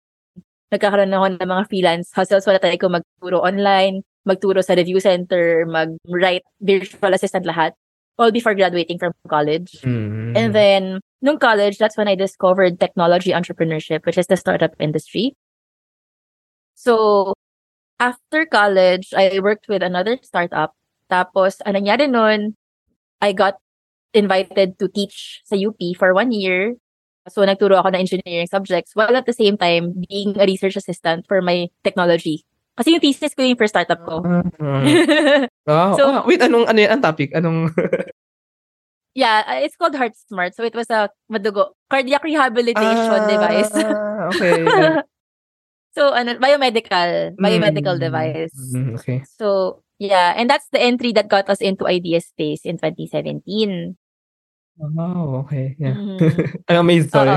nagkakaroon 0.72 1.14
ako 1.14 1.26
ng 1.38 1.50
mga 1.50 1.64
freelance 1.70 2.08
hustles. 2.12 2.46
Wala 2.48 2.60
tayo 2.60 2.76
ko 2.76 2.88
magturo 2.92 3.40
online, 3.44 4.04
magturo 4.28 4.60
sa 4.60 4.76
review 4.76 5.00
center, 5.00 5.64
mag-write, 5.66 6.44
virtual 6.60 7.14
assistant 7.16 7.48
lahat. 7.48 7.72
All 8.18 8.34
before 8.34 8.58
graduating 8.58 8.98
from 8.98 9.14
college. 9.30 9.78
Mm. 9.86 10.34
And 10.34 10.50
then, 10.50 10.84
nung 11.22 11.38
college, 11.38 11.78
that's 11.78 11.96
when 11.96 12.10
I 12.10 12.18
discovered 12.18 12.82
technology 12.82 13.30
entrepreneurship, 13.30 14.06
which 14.10 14.18
is 14.18 14.26
the 14.26 14.38
startup 14.38 14.74
industry. 14.82 15.38
So, 16.74 17.34
after 18.00 18.46
college, 18.46 19.14
I 19.14 19.38
worked 19.38 19.70
with 19.70 19.86
another 19.86 20.18
startup. 20.22 20.74
Tapos, 21.14 21.62
ang 21.62 21.78
nangyari 21.78 22.10
nun, 22.10 22.58
I 23.22 23.34
got 23.34 23.62
invited 24.14 24.80
to 24.80 24.90
teach 24.90 25.42
sa 25.46 25.56
UP 25.56 25.78
for 25.98 26.14
one 26.14 26.34
year. 26.34 26.74
So, 27.28 27.44
nagturo 27.44 27.76
ako 27.78 27.92
ng 27.94 28.02
engineering 28.02 28.48
subjects 28.48 28.96
while 28.96 29.12
at 29.12 29.26
the 29.26 29.36
same 29.36 29.56
time 29.56 29.94
being 30.08 30.36
a 30.40 30.46
research 30.48 30.76
assistant 30.76 31.28
for 31.28 31.42
my 31.42 31.68
technology. 31.84 32.44
Kasi 32.78 32.94
yung 32.94 33.02
thesis 33.02 33.34
ko 33.34 33.42
yung 33.42 33.58
first 33.58 33.74
startup 33.74 34.00
ko. 34.06 34.22
Wow. 35.66 35.92
So- 35.98 36.08
Ah, 36.08 36.24
wait, 36.24 36.40
anong 36.40 36.70
ano 36.70 36.80
yan? 36.80 36.92
Ang 36.94 37.04
topic? 37.04 37.34
Anong 37.34 37.74
Yeah, 39.18 39.42
uh, 39.50 39.58
it's 39.66 39.74
called 39.74 39.98
Heart 39.98 40.14
Smart. 40.30 40.54
So 40.54 40.62
it 40.62 40.78
was 40.78 40.86
a 40.94 41.10
madugo 41.26 41.74
cardiac 41.90 42.22
rehabilitation 42.22 43.26
device. 43.26 43.74
Ah, 43.74 44.26
okay. 44.30 44.62
yeah. 44.62 45.02
so 45.98 46.14
ano, 46.14 46.38
biomedical, 46.38 47.34
biomedical 47.42 47.98
Mm, 47.98 48.04
device. 48.06 48.54
mm, 48.54 48.94
okay. 48.94 49.26
So 49.26 49.82
yeah, 49.98 50.38
and 50.38 50.46
that's 50.46 50.70
the 50.70 50.78
entry 50.78 51.18
that 51.18 51.34
got 51.34 51.50
us 51.50 51.66
into 51.66 51.90
Idea 51.90 52.22
Space 52.22 52.62
in 52.62 52.78
2017. 52.78 53.98
Oh, 54.78 55.42
okay. 55.46 55.76
Yeah. 55.80 55.98
Mhm. 55.98 56.62
I'm 56.70 56.80
amazed, 56.86 57.10
sorry. 57.12 57.34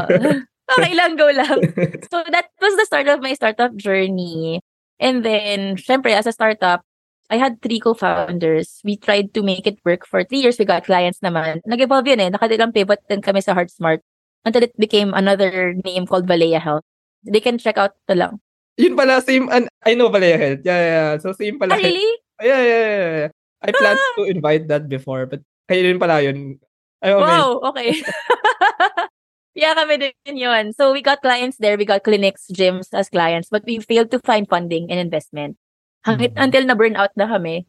Okay 0.70 0.94
lang, 0.94 1.16
go 1.18 1.26
lang. 1.34 1.58
So 2.12 2.22
that 2.30 2.46
was 2.62 2.74
the 2.78 2.86
start 2.86 3.08
of 3.10 3.18
my 3.24 3.34
startup 3.34 3.74
journey. 3.74 4.60
And 5.00 5.24
then, 5.24 5.74
syempre, 5.80 6.12
as 6.14 6.26
a 6.28 6.34
startup, 6.36 6.84
I 7.30 7.38
had 7.38 7.62
three 7.62 7.80
co-founders. 7.80 8.82
We 8.84 8.94
tried 8.98 9.32
to 9.34 9.42
make 9.42 9.66
it 9.66 9.78
work 9.86 10.04
for 10.06 10.22
three 10.22 10.42
years. 10.42 10.58
We 10.58 10.66
got 10.66 10.84
clients 10.84 11.18
naman. 11.24 11.62
Nag-evolve 11.66 12.06
yun 12.06 12.20
eh. 12.22 12.30
Nakadilang 12.30 12.74
pivot 12.74 13.00
din 13.08 13.22
kami 13.22 13.40
sa 13.40 13.54
HeartSmart 13.54 14.02
until 14.44 14.62
it 14.66 14.74
became 14.78 15.14
another 15.14 15.74
name 15.86 16.04
called 16.06 16.26
Valea 16.26 16.60
Health. 16.60 16.84
They 17.24 17.40
can 17.40 17.56
check 17.58 17.78
out 17.78 17.94
the 18.06 18.14
lang. 18.18 18.38
Yun 18.78 18.94
pala, 18.98 19.22
same, 19.22 19.48
an- 19.50 19.70
I 19.86 19.94
know 19.94 20.10
pala 20.10 20.26
yung 20.26 20.42
health. 20.42 20.62
Yeah, 20.66 20.78
yeah, 20.80 20.94
yeah. 20.94 21.12
So, 21.18 21.32
same 21.32 21.58
Ah, 21.62 21.74
really? 21.78 22.06
Yeah, 22.42 22.62
yeah, 22.62 22.80
yeah, 22.82 23.10
yeah. 23.26 23.30
I 23.62 23.68
planned 23.74 24.02
to 24.18 24.22
invite 24.24 24.64
that 24.68 24.88
before, 24.88 25.26
but 25.26 25.40
kayo 25.70 25.82
din 25.86 25.98
pala 25.98 26.22
yun. 26.22 26.58
I'm 27.02 27.16
amazed. 27.18 27.48
Wow, 27.48 27.60
okay. 27.72 28.02
yeah, 29.54 29.74
kami 29.74 29.98
din 29.98 30.36
yun. 30.36 30.72
So 30.72 30.92
we 30.92 31.02
got 31.02 31.22
clients 31.22 31.56
there. 31.58 31.76
We 31.76 31.84
got 31.84 32.04
clinics, 32.04 32.46
gyms 32.52 32.88
as 32.92 33.08
clients, 33.08 33.48
but 33.50 33.64
we 33.66 33.80
failed 33.80 34.10
to 34.12 34.20
find 34.20 34.48
funding 34.48 34.90
and 34.90 35.00
investment. 35.00 35.56
Hangit, 36.06 36.32
Mhm. 36.34 36.42
Until 36.44 36.64
na-burn 36.64 36.96
out 36.96 37.12
na 37.16 37.28
kami. 37.28 37.66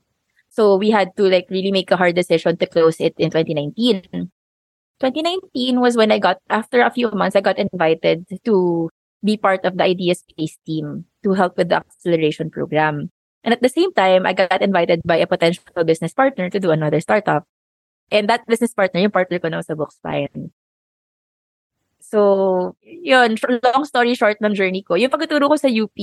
So 0.51 0.75
we 0.75 0.91
had 0.91 1.15
to 1.15 1.27
like 1.31 1.47
really 1.49 1.71
make 1.71 1.91
a 1.91 1.97
hard 1.97 2.15
decision 2.15 2.57
to 2.59 2.67
close 2.67 2.99
it 2.99 3.15
in 3.17 3.31
2019. 3.31 4.31
2019 4.99 5.79
was 5.81 5.97
when 5.97 6.11
I 6.11 6.19
got, 6.19 6.37
after 6.49 6.81
a 6.81 6.91
few 6.91 7.09
months, 7.11 7.35
I 7.35 7.41
got 7.41 7.57
invited 7.57 8.27
to 8.45 8.89
be 9.23 9.37
part 9.37 9.65
of 9.65 9.77
the 9.77 9.83
Idea 9.83 10.15
Space 10.15 10.57
team 10.65 11.05
to 11.23 11.33
help 11.33 11.57
with 11.57 11.69
the 11.69 11.81
acceleration 11.81 12.49
program. 12.51 13.09
And 13.43 13.53
at 13.53 13.61
the 13.61 13.69
same 13.69 13.93
time, 13.93 14.25
I 14.27 14.33
got 14.33 14.61
invited 14.61 15.01
by 15.03 15.17
a 15.17 15.25
potential 15.25 15.63
business 15.83 16.13
partner 16.13 16.49
to 16.51 16.59
do 16.59 16.69
another 16.69 17.01
startup. 17.01 17.47
And 18.11 18.27
that 18.27 18.43
business 18.45 18.75
partner, 18.75 18.99
yung 18.99 19.15
partner 19.15 19.39
ko 19.39 19.47
now 19.47 19.63
sa 19.63 19.73
Bookspine. 19.73 20.51
So, 22.03 22.75
yun, 22.83 23.39
long 23.63 23.87
story 23.87 24.19
short 24.19 24.43
ng 24.43 24.51
journey 24.51 24.83
ko. 24.83 24.99
Yung 24.99 25.09
pagtuturo 25.09 25.47
ko 25.47 25.55
sa 25.55 25.71
UP, 25.71 25.95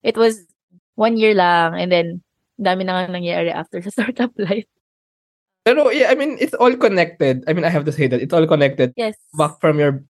it 0.00 0.16
was 0.16 0.48
one 0.96 1.20
year 1.20 1.36
lang. 1.36 1.76
And 1.76 1.92
then, 1.92 2.24
dami 2.56 2.88
na 2.88 3.04
nga 3.04 3.12
nangyari 3.12 3.52
after 3.52 3.80
sa 3.84 3.92
startup 3.92 4.32
life. 4.40 4.64
Pero, 5.68 5.92
yeah, 5.92 6.08
I 6.08 6.16
mean, 6.16 6.40
it's 6.40 6.56
all 6.56 6.72
connected. 6.72 7.44
I 7.44 7.52
mean, 7.52 7.68
I 7.68 7.72
have 7.72 7.84
to 7.84 7.92
say 7.92 8.08
that. 8.08 8.24
It's 8.24 8.32
all 8.32 8.48
connected 8.48 8.96
Yes. 8.96 9.20
back 9.36 9.60
from 9.60 9.76
your 9.76 10.00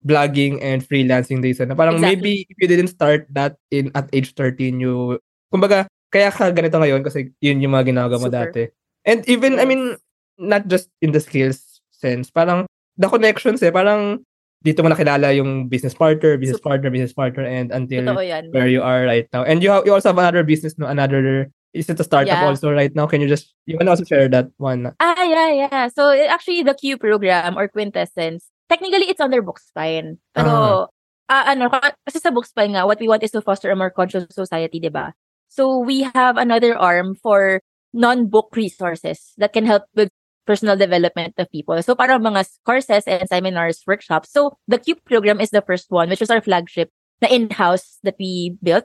blogging 0.00 0.64
and 0.64 0.80
freelancing 0.80 1.44
days. 1.44 1.60
Na 1.60 1.76
parang 1.76 2.00
Exactly. 2.00 2.16
maybe 2.16 2.32
if 2.48 2.56
you 2.56 2.68
didn't 2.68 2.88
start 2.88 3.28
that 3.36 3.60
in 3.68 3.92
at 3.92 4.08
age 4.16 4.32
13, 4.32 4.80
you, 4.80 5.20
kumbaga, 5.52 5.84
kaya 6.08 6.32
ka 6.32 6.48
ganito 6.56 6.80
ngayon 6.80 7.04
kasi 7.04 7.36
yun 7.44 7.60
yung 7.60 7.76
mga 7.76 7.92
ginagawa 7.92 8.16
mo 8.16 8.32
Super. 8.32 8.48
dati. 8.48 8.62
And 9.04 9.20
even, 9.28 9.60
I 9.60 9.68
mean, 9.68 10.00
not 10.38 10.68
just 10.68 10.88
in 11.00 11.12
the 11.12 11.20
skills 11.20 11.80
sense, 11.90 12.30
parang 12.30 12.66
the 12.96 13.08
connections 13.08 13.62
eh, 13.62 13.70
parang 13.72 14.24
dito 14.64 14.82
mo 14.82 14.88
nakilala 14.90 15.30
yung 15.36 15.68
business 15.68 15.94
partner, 15.94 16.36
business 16.36 16.58
Super. 16.58 16.80
partner, 16.80 16.90
business 16.90 17.12
partner, 17.14 17.44
and 17.44 17.70
until 17.70 18.02
where 18.50 18.66
you 18.66 18.82
are 18.82 19.04
right 19.06 19.28
now. 19.32 19.44
And 19.44 19.62
you 19.62 19.70
ha- 19.70 19.84
you 19.86 19.92
also 19.94 20.10
have 20.10 20.18
another 20.18 20.42
business, 20.42 20.74
no? 20.78 20.86
Another 20.90 21.52
is 21.76 21.86
it 21.92 22.00
a 22.00 22.04
startup 22.04 22.40
Yeah. 22.40 22.48
also 22.48 22.72
right 22.72 22.90
now? 22.96 23.06
Can 23.06 23.20
you 23.20 23.28
just 23.28 23.52
you 23.68 23.76
can 23.78 23.86
also 23.86 24.02
share 24.02 24.26
that 24.32 24.48
one? 24.56 24.96
Ah, 24.98 25.22
yeah, 25.22 25.50
yeah. 25.68 25.86
So, 25.92 26.10
it- 26.10 26.32
actually, 26.32 26.64
the 26.64 26.74
Q 26.74 26.96
program 26.96 27.54
or 27.54 27.68
Quintessence, 27.68 28.48
technically, 28.68 29.06
it's 29.12 29.20
under 29.20 29.44
Bookspine. 29.44 30.16
Pero, 30.34 30.88
ah, 31.28 31.44
ano, 31.52 31.68
ka- 31.68 31.94
kasi 32.08 32.18
sa 32.18 32.32
Bookspine 32.32 32.74
nga, 32.74 32.88
what 32.88 32.98
we 32.98 33.06
want 33.12 33.22
is 33.22 33.30
to 33.36 33.44
foster 33.44 33.70
a 33.70 33.76
more 33.76 33.92
conscious 33.92 34.24
society, 34.32 34.80
di 34.80 34.88
ba? 34.90 35.12
So, 35.52 35.78
we 35.78 36.08
have 36.16 36.40
another 36.40 36.74
arm 36.74 37.14
for 37.14 37.60
non-book 37.92 38.50
resources 38.56 39.36
that 39.38 39.52
can 39.52 39.64
help 39.68 39.84
with 39.94 40.10
personal 40.46 40.76
development 40.76 41.34
of 41.38 41.50
people. 41.50 41.82
So, 41.82 41.94
parang 41.94 42.22
mga 42.22 42.46
courses 42.64 43.04
and 43.06 43.28
seminars, 43.28 43.82
workshops. 43.86 44.30
So, 44.30 44.56
the 44.68 44.78
Q 44.78 44.96
program 45.04 45.40
is 45.40 45.50
the 45.50 45.62
first 45.62 45.90
one, 45.90 46.08
which 46.08 46.22
is 46.22 46.30
our 46.30 46.40
flagship 46.40 46.90
na 47.22 47.28
in-house 47.28 47.98
that 48.02 48.16
we 48.18 48.56
built. 48.62 48.84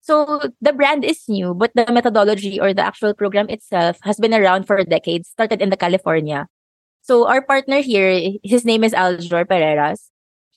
So 0.00 0.40
the 0.60 0.72
brand 0.72 1.04
is 1.04 1.28
new, 1.28 1.54
but 1.54 1.70
the 1.74 1.84
methodology 1.92 2.60
or 2.60 2.72
the 2.72 2.82
actual 2.82 3.12
program 3.14 3.48
itself 3.50 3.98
has 4.02 4.16
been 4.16 4.32
around 4.32 4.64
for 4.64 4.82
decades, 4.84 5.28
started 5.28 5.60
in 5.60 5.70
the 5.70 5.76
California. 5.76 6.46
So 7.02 7.28
our 7.28 7.42
partner 7.42 7.80
here, 7.80 8.32
his 8.42 8.64
name 8.64 8.84
is 8.84 8.92
Aljor 8.92 9.44
Pereras. 9.44 10.08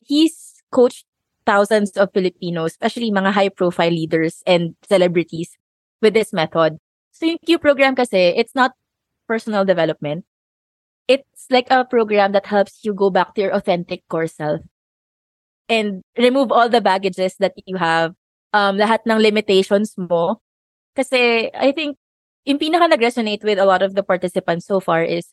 He's 0.08 0.64
coached 0.72 1.06
thousands 1.46 1.92
of 1.98 2.14
Filipinos, 2.14 2.72
especially 2.72 3.12
mga 3.12 3.34
high 3.34 3.50
profile 3.50 3.92
leaders 3.92 4.42
and 4.48 4.76
celebrities 4.88 5.58
with 6.02 6.14
this 6.14 6.32
method. 6.32 6.78
So 7.12 7.26
yung 7.26 7.40
Q 7.46 7.60
program 7.60 7.96
kasi, 7.96 8.32
it's 8.38 8.56
not 8.56 8.72
personal 9.28 9.66
development. 9.66 10.24
It's 11.12 11.52
like 11.52 11.68
a 11.68 11.84
program 11.84 12.32
that 12.32 12.48
helps 12.48 12.88
you 12.88 12.96
go 12.96 13.12
back 13.12 13.36
to 13.36 13.44
your 13.44 13.52
authentic 13.52 14.08
core 14.08 14.32
self 14.32 14.64
and 15.68 16.00
remove 16.16 16.56
all 16.56 16.72
the 16.72 16.80
baggages 16.80 17.36
that 17.44 17.52
you 17.68 17.76
have 17.76 18.16
um, 18.56 18.80
lahat 18.80 19.04
ng 19.04 19.20
limitations 19.20 19.92
mo. 20.00 20.40
Kasi 20.96 21.52
I 21.52 21.76
think 21.76 22.00
yung 22.48 22.60
pinaka 22.60 22.88
nag-resonate 22.88 23.44
with 23.44 23.60
a 23.60 23.68
lot 23.68 23.84
of 23.84 23.92
the 23.92 24.04
participants 24.04 24.66
so 24.68 24.80
far 24.80 25.04
is 25.04 25.28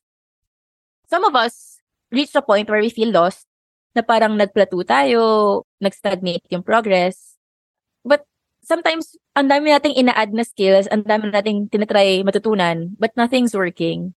some 1.06 1.22
of 1.22 1.38
us 1.38 1.78
reach 2.10 2.34
a 2.34 2.42
point 2.42 2.66
where 2.66 2.82
we 2.82 2.90
feel 2.90 3.14
lost 3.14 3.46
na 3.94 4.02
parang 4.02 4.36
nagplateau 4.36 4.82
tayo, 4.82 5.62
nag-stagnate 5.80 6.44
yung 6.50 6.62
progress. 6.62 7.38
But 8.04 8.26
sometimes, 8.62 9.16
ang 9.34 9.48
dami 9.48 9.72
nating 9.72 9.96
ina-add 9.96 10.34
na 10.34 10.44
skills, 10.44 10.86
ang 10.92 11.02
dami 11.02 11.32
nating 11.32 11.72
tinatry 11.72 12.22
matutunan, 12.22 12.94
but 13.00 13.14
nothing's 13.16 13.56
working. 13.56 14.14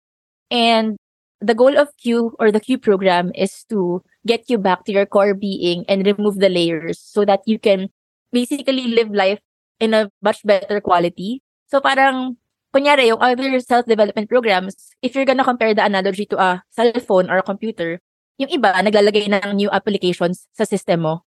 And 0.49 0.97
the 1.41 1.55
goal 1.55 1.77
of 1.77 1.95
Q 1.97 2.35
or 2.39 2.51
the 2.51 2.59
Q 2.59 2.77
program 2.77 3.31
is 3.35 3.63
to 3.71 4.03
get 4.27 4.49
you 4.49 4.57
back 4.57 4.85
to 4.85 4.91
your 4.91 5.05
core 5.05 5.33
being 5.33 5.85
and 5.87 6.05
remove 6.05 6.39
the 6.39 6.49
layers 6.49 6.99
so 6.99 7.25
that 7.25 7.41
you 7.45 7.59
can 7.59 7.89
basically 8.31 8.87
live 8.91 9.11
life 9.11 9.39
in 9.79 9.93
a 9.93 10.11
much 10.21 10.43
better 10.43 10.79
quality. 10.81 11.41
So 11.71 11.79
parang, 11.79 12.37
kunyari, 12.75 13.07
yung 13.07 13.23
other 13.23 13.59
self-development 13.59 14.29
programs, 14.29 14.91
if 15.01 15.15
you're 15.15 15.25
gonna 15.25 15.47
compare 15.47 15.73
the 15.73 15.85
analogy 15.85 16.25
to 16.27 16.37
a 16.37 16.63
cell 16.69 16.91
phone 16.99 17.29
or 17.29 17.39
a 17.39 17.43
computer, 17.43 18.01
yung 18.37 18.49
iba, 18.51 18.75
naglalagay 18.75 19.27
ng 19.31 19.55
new 19.55 19.69
applications 19.71 20.47
sa 20.53 20.63
system 20.63 21.07
mo. 21.07 21.23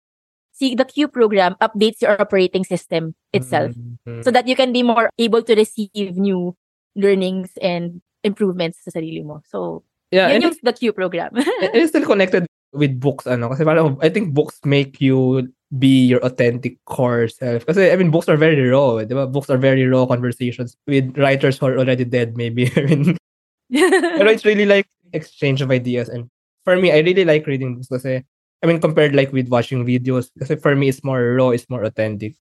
See, 0.52 0.74
the 0.74 0.84
Q 0.84 1.06
program 1.06 1.54
updates 1.62 2.02
your 2.02 2.18
operating 2.18 2.64
system 2.64 3.14
itself 3.30 3.78
Mhm. 3.78 4.24
so 4.26 4.34
that 4.34 4.48
you 4.50 4.58
can 4.58 4.74
be 4.74 4.82
more 4.82 5.08
able 5.14 5.44
to 5.46 5.54
receive 5.54 6.18
new 6.18 6.58
learnings 6.98 7.54
and 7.62 8.02
improvements 8.26 8.82
sa 8.82 8.90
sarili 8.90 9.22
mo. 9.22 9.38
So, 9.46 9.86
yeah, 10.10 10.28
yun 10.32 10.42
yung 10.42 10.56
the 10.62 10.72
Q 10.72 10.92
program. 10.92 11.30
it- 11.36 11.74
it's 11.74 11.90
still 11.90 12.06
connected 12.06 12.46
with 12.72 13.00
books 13.00 13.26
ano? 13.26 13.48
Kasi 13.48 13.64
parang 13.64 13.96
I 14.02 14.08
think 14.08 14.34
books 14.34 14.60
make 14.64 15.00
you 15.00 15.48
be 15.76 16.08
your 16.08 16.20
authentic 16.24 16.76
core 16.84 17.28
self. 17.28 17.64
Kasi 17.66 17.92
I 17.92 17.96
mean 17.96 18.10
books 18.10 18.28
are 18.28 18.36
very 18.40 18.56
raw 18.68 19.00
di 19.04 19.12
ba? 19.14 19.26
Books 19.28 19.48
are 19.50 19.60
very 19.60 19.84
raw 19.84 20.06
conversations 20.06 20.76
with 20.86 21.12
writers 21.16 21.58
who 21.58 21.66
are 21.68 21.76
already 21.78 22.04
dead 22.04 22.36
maybe. 22.36 22.72
I 22.76 22.82
mean 22.88 23.16
pero 24.16 24.28
it's 24.32 24.48
really 24.48 24.64
like 24.64 24.88
exchange 25.12 25.60
of 25.60 25.68
ideas 25.70 26.08
and 26.08 26.28
for 26.64 26.76
me 26.76 26.88
I 26.92 27.04
really 27.04 27.24
like 27.24 27.44
reading 27.44 27.76
books 27.76 27.88
kasi 27.92 28.24
I 28.60 28.64
mean 28.64 28.80
compared 28.80 29.12
like 29.12 29.32
with 29.32 29.48
watching 29.52 29.84
videos 29.84 30.32
kasi 30.40 30.56
for 30.56 30.72
me 30.76 30.88
it's 30.88 31.04
more 31.04 31.36
raw 31.36 31.52
it's 31.52 31.68
more 31.68 31.84
authentic. 31.84 32.32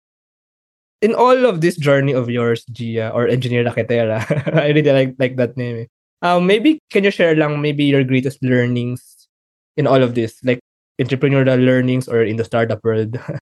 In 1.02 1.14
all 1.14 1.46
of 1.46 1.60
this 1.60 1.76
journey 1.76 2.14
of 2.14 2.30
yours 2.30 2.62
Gia 2.70 3.10
or 3.10 3.26
Engineer 3.26 3.66
Raketera 3.66 4.22
I 4.54 4.70
really 4.70 4.86
like 4.86 5.14
like 5.18 5.34
that 5.36 5.54
name 5.58 5.86
eh. 5.86 5.88
Um 6.22 6.46
maybe 6.46 6.78
can 6.90 7.04
you 7.04 7.10
share 7.10 7.36
lang 7.36 7.60
maybe 7.60 7.84
your 7.84 8.04
greatest 8.04 8.40
learnings 8.42 9.28
in 9.76 9.86
all 9.86 10.02
of 10.02 10.14
this 10.14 10.40
like 10.44 10.60
entrepreneurial 11.00 11.60
learnings 11.60 12.08
or 12.08 12.24
in 12.24 12.36
the 12.36 12.44
startup 12.44 12.80
world 12.84 13.18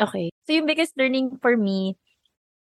Okay. 0.00 0.32
So 0.48 0.56
yung 0.56 0.64
biggest 0.64 0.96
learning 0.96 1.36
for 1.44 1.60
me, 1.60 1.94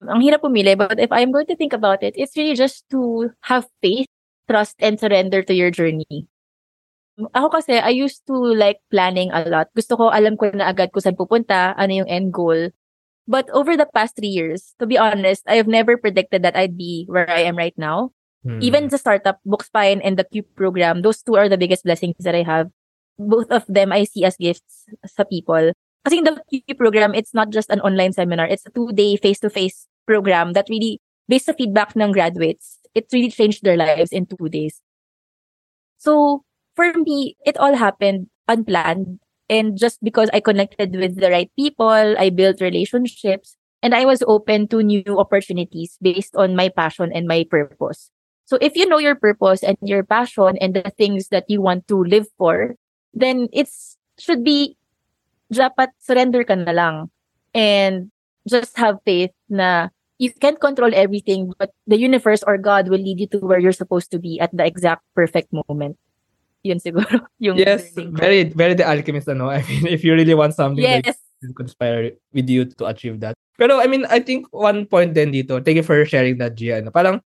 ang 0.08 0.24
hirap 0.24 0.48
pumili, 0.48 0.80
but 0.80 0.96
if 0.96 1.12
I'm 1.12 1.36
going 1.36 1.52
to 1.52 1.60
think 1.60 1.76
about 1.76 2.00
it, 2.02 2.15
it's 2.15 2.36
really 2.39 2.56
just 2.56 2.88
to 2.96 3.30
have 3.44 3.68
faith, 3.84 4.08
trust, 4.48 4.80
and 4.80 4.96
surrender 4.96 5.44
to 5.44 5.54
your 5.54 5.70
journey. 5.70 6.32
Ako 7.36 7.48
kasi, 7.52 7.80
I 7.80 7.91
used 7.91 8.24
to 8.28 8.36
like 8.36 8.80
planning 8.91 9.32
a 9.32 9.48
lot. 9.48 9.68
Gusto 9.76 9.96
ko, 9.96 10.12
alam 10.12 10.36
ko 10.39 10.52
na 10.52 10.72
agad 10.72 10.91
kung 10.91 11.04
saan 11.04 11.20
pupunta, 11.20 11.76
ano 11.76 12.04
yung 12.04 12.12
end 12.12 12.32
goal. 12.32 12.72
But 13.28 13.52
over 13.52 13.76
the 13.76 13.88
past 13.88 14.15
three 14.15 14.32
years, 14.32 14.76
to 14.80 14.86
be 14.86 15.00
honest, 15.00 15.44
I 15.48 15.60
have 15.60 15.68
never 15.68 15.98
predicted 15.98 16.44
that 16.44 16.56
I'd 16.56 16.78
be 16.78 17.08
where 17.08 17.28
I 17.28 17.48
am 17.48 17.58
right 17.60 17.76
now. 17.76 18.15
Hmm. 18.46 18.62
Even 18.62 18.88
the 18.94 19.02
startup, 19.02 19.42
Bookspine, 19.42 20.06
and 20.06 20.22
the 20.22 20.24
Cube 20.24 20.46
program, 20.56 21.02
those 21.02 21.26
two 21.26 21.36
are 21.36 21.50
the 21.50 21.58
biggest 21.58 21.84
blessings 21.84 22.14
that 22.20 22.36
I 22.38 22.46
have. 22.46 22.70
Both 23.18 23.50
of 23.50 23.66
them 23.66 23.92
I 23.92 24.06
see 24.06 24.24
as 24.24 24.38
gifts 24.38 24.86
sa 25.10 25.26
people. 25.26 25.74
Kasi 26.06 26.22
the 26.22 26.38
Cube 26.46 26.78
program, 26.78 27.18
it's 27.18 27.34
not 27.34 27.50
just 27.50 27.74
an 27.74 27.82
online 27.82 28.14
seminar. 28.14 28.46
It's 28.46 28.66
a 28.66 28.70
two-day 28.70 29.18
face-to-face 29.18 29.88
program 30.06 30.54
that 30.54 30.70
really, 30.70 31.02
based 31.28 31.50
sa 31.50 31.58
feedback 31.58 31.98
ng 31.98 32.14
graduates, 32.14 32.78
it 32.94 33.10
really 33.12 33.34
changed 33.34 33.66
their 33.66 33.78
lives 33.78 34.14
in 34.14 34.30
two 34.30 34.48
days. 34.48 34.78
So, 35.98 36.46
for 36.76 36.94
me, 36.94 37.36
it 37.50 37.58
all 37.58 37.74
happened 37.74 38.30
unplanned. 38.48 39.18
And 39.50 39.78
just 39.78 40.04
because 40.04 40.30
I 40.34 40.40
connected 40.40 40.94
with 40.94 41.18
the 41.18 41.32
right 41.32 41.50
people, 41.58 42.14
I 42.18 42.30
built 42.30 42.62
relationships, 42.62 43.58
and 43.82 43.96
I 43.96 44.06
was 44.06 44.22
open 44.28 44.68
to 44.70 44.84
new 44.84 45.18
opportunities 45.18 45.98
based 46.02 46.36
on 46.36 46.56
my 46.56 46.70
passion 46.70 47.10
and 47.14 47.26
my 47.26 47.46
purpose. 47.50 48.12
So 48.46 48.58
if 48.62 48.78
you 48.78 48.86
know 48.86 49.02
your 49.02 49.16
purpose 49.16 49.64
and 49.64 49.78
your 49.82 50.04
passion 50.04 50.58
and 50.62 50.74
the 50.74 50.94
things 50.94 51.30
that 51.30 51.50
you 51.50 51.62
want 51.62 51.88
to 51.90 52.04
live 52.06 52.28
for, 52.38 52.78
then 53.14 53.50
it's 53.52 53.98
should 54.18 54.46
be 54.46 54.78
dapat 55.52 55.90
surrender 56.00 56.46
ka 56.46 56.56
na 56.56 56.72
lang 56.72 56.96
and 57.54 58.14
just 58.46 58.78
have 58.78 59.02
faith 59.06 59.34
na 59.50 59.90
you 60.22 60.32
can't 60.32 60.62
control 60.62 60.94
everything 60.94 61.52
but 61.58 61.74
the 61.88 61.98
universe 61.98 62.44
or 62.46 62.58
God 62.58 62.88
will 62.88 63.02
lead 63.02 63.20
you 63.20 63.28
to 63.36 63.40
where 63.42 63.60
you're 63.60 63.76
supposed 63.76 64.12
to 64.12 64.20
be 64.20 64.40
at 64.40 64.56
the 64.56 64.64
exact 64.66 65.04
perfect 65.14 65.52
moment. 65.52 65.98
Yun 66.62 66.78
siguro 66.78 67.26
yung 67.44 67.58
Yes, 67.58 67.94
very 67.94 68.50
very 68.54 68.78
the 68.78 68.86
alchemist 68.86 69.30
ano. 69.30 69.50
I 69.56 69.66
mean, 69.66 69.90
if 69.90 70.06
you 70.06 70.14
really 70.14 70.38
want 70.38 70.54
something 70.54 70.86
yes. 70.86 71.06
like 71.06 71.18
conspire 71.58 72.18
with 72.34 72.50
you 72.50 72.66
to 72.66 72.90
achieve 72.90 73.22
that. 73.22 73.38
Pero 73.58 73.78
I 73.78 73.86
mean, 73.86 74.06
I 74.10 74.18
think 74.20 74.50
one 74.50 74.86
point 74.90 75.14
then 75.14 75.30
dito, 75.30 75.62
thank 75.62 75.78
you 75.78 75.86
for 75.86 76.02
sharing 76.06 76.38
that, 76.42 76.58
Gia. 76.58 76.82
Ano, 76.82 76.90
parang 76.90 77.22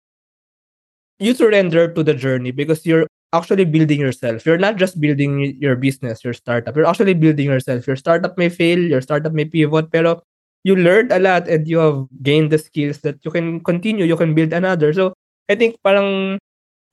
you 1.18 1.34
surrender 1.34 1.92
to 1.92 2.02
the 2.02 2.14
journey 2.14 2.50
because 2.50 2.84
you're 2.86 3.06
actually 3.32 3.64
building 3.64 4.00
yourself. 4.00 4.46
You're 4.46 4.58
not 4.58 4.76
just 4.76 5.00
building 5.00 5.56
your 5.60 5.76
business, 5.76 6.24
your 6.24 6.32
startup. 6.32 6.76
You're 6.76 6.86
actually 6.86 7.14
building 7.14 7.46
yourself. 7.46 7.86
Your 7.86 7.96
startup 7.96 8.36
may 8.38 8.48
fail, 8.48 8.78
your 8.78 9.00
startup 9.00 9.32
may 9.32 9.44
pivot, 9.44 9.90
pero 9.90 10.22
you 10.64 10.76
learned 10.76 11.12
a 11.12 11.18
lot 11.18 11.48
and 11.48 11.66
you 11.68 11.78
have 11.78 12.06
gained 12.22 12.50
the 12.50 12.58
skills 12.58 13.00
that 13.00 13.24
you 13.24 13.30
can 13.30 13.60
continue, 13.60 14.04
you 14.04 14.16
can 14.16 14.34
build 14.34 14.52
another. 14.52 14.92
So, 14.92 15.14
I 15.48 15.54
think 15.54 15.76
parang, 15.82 16.38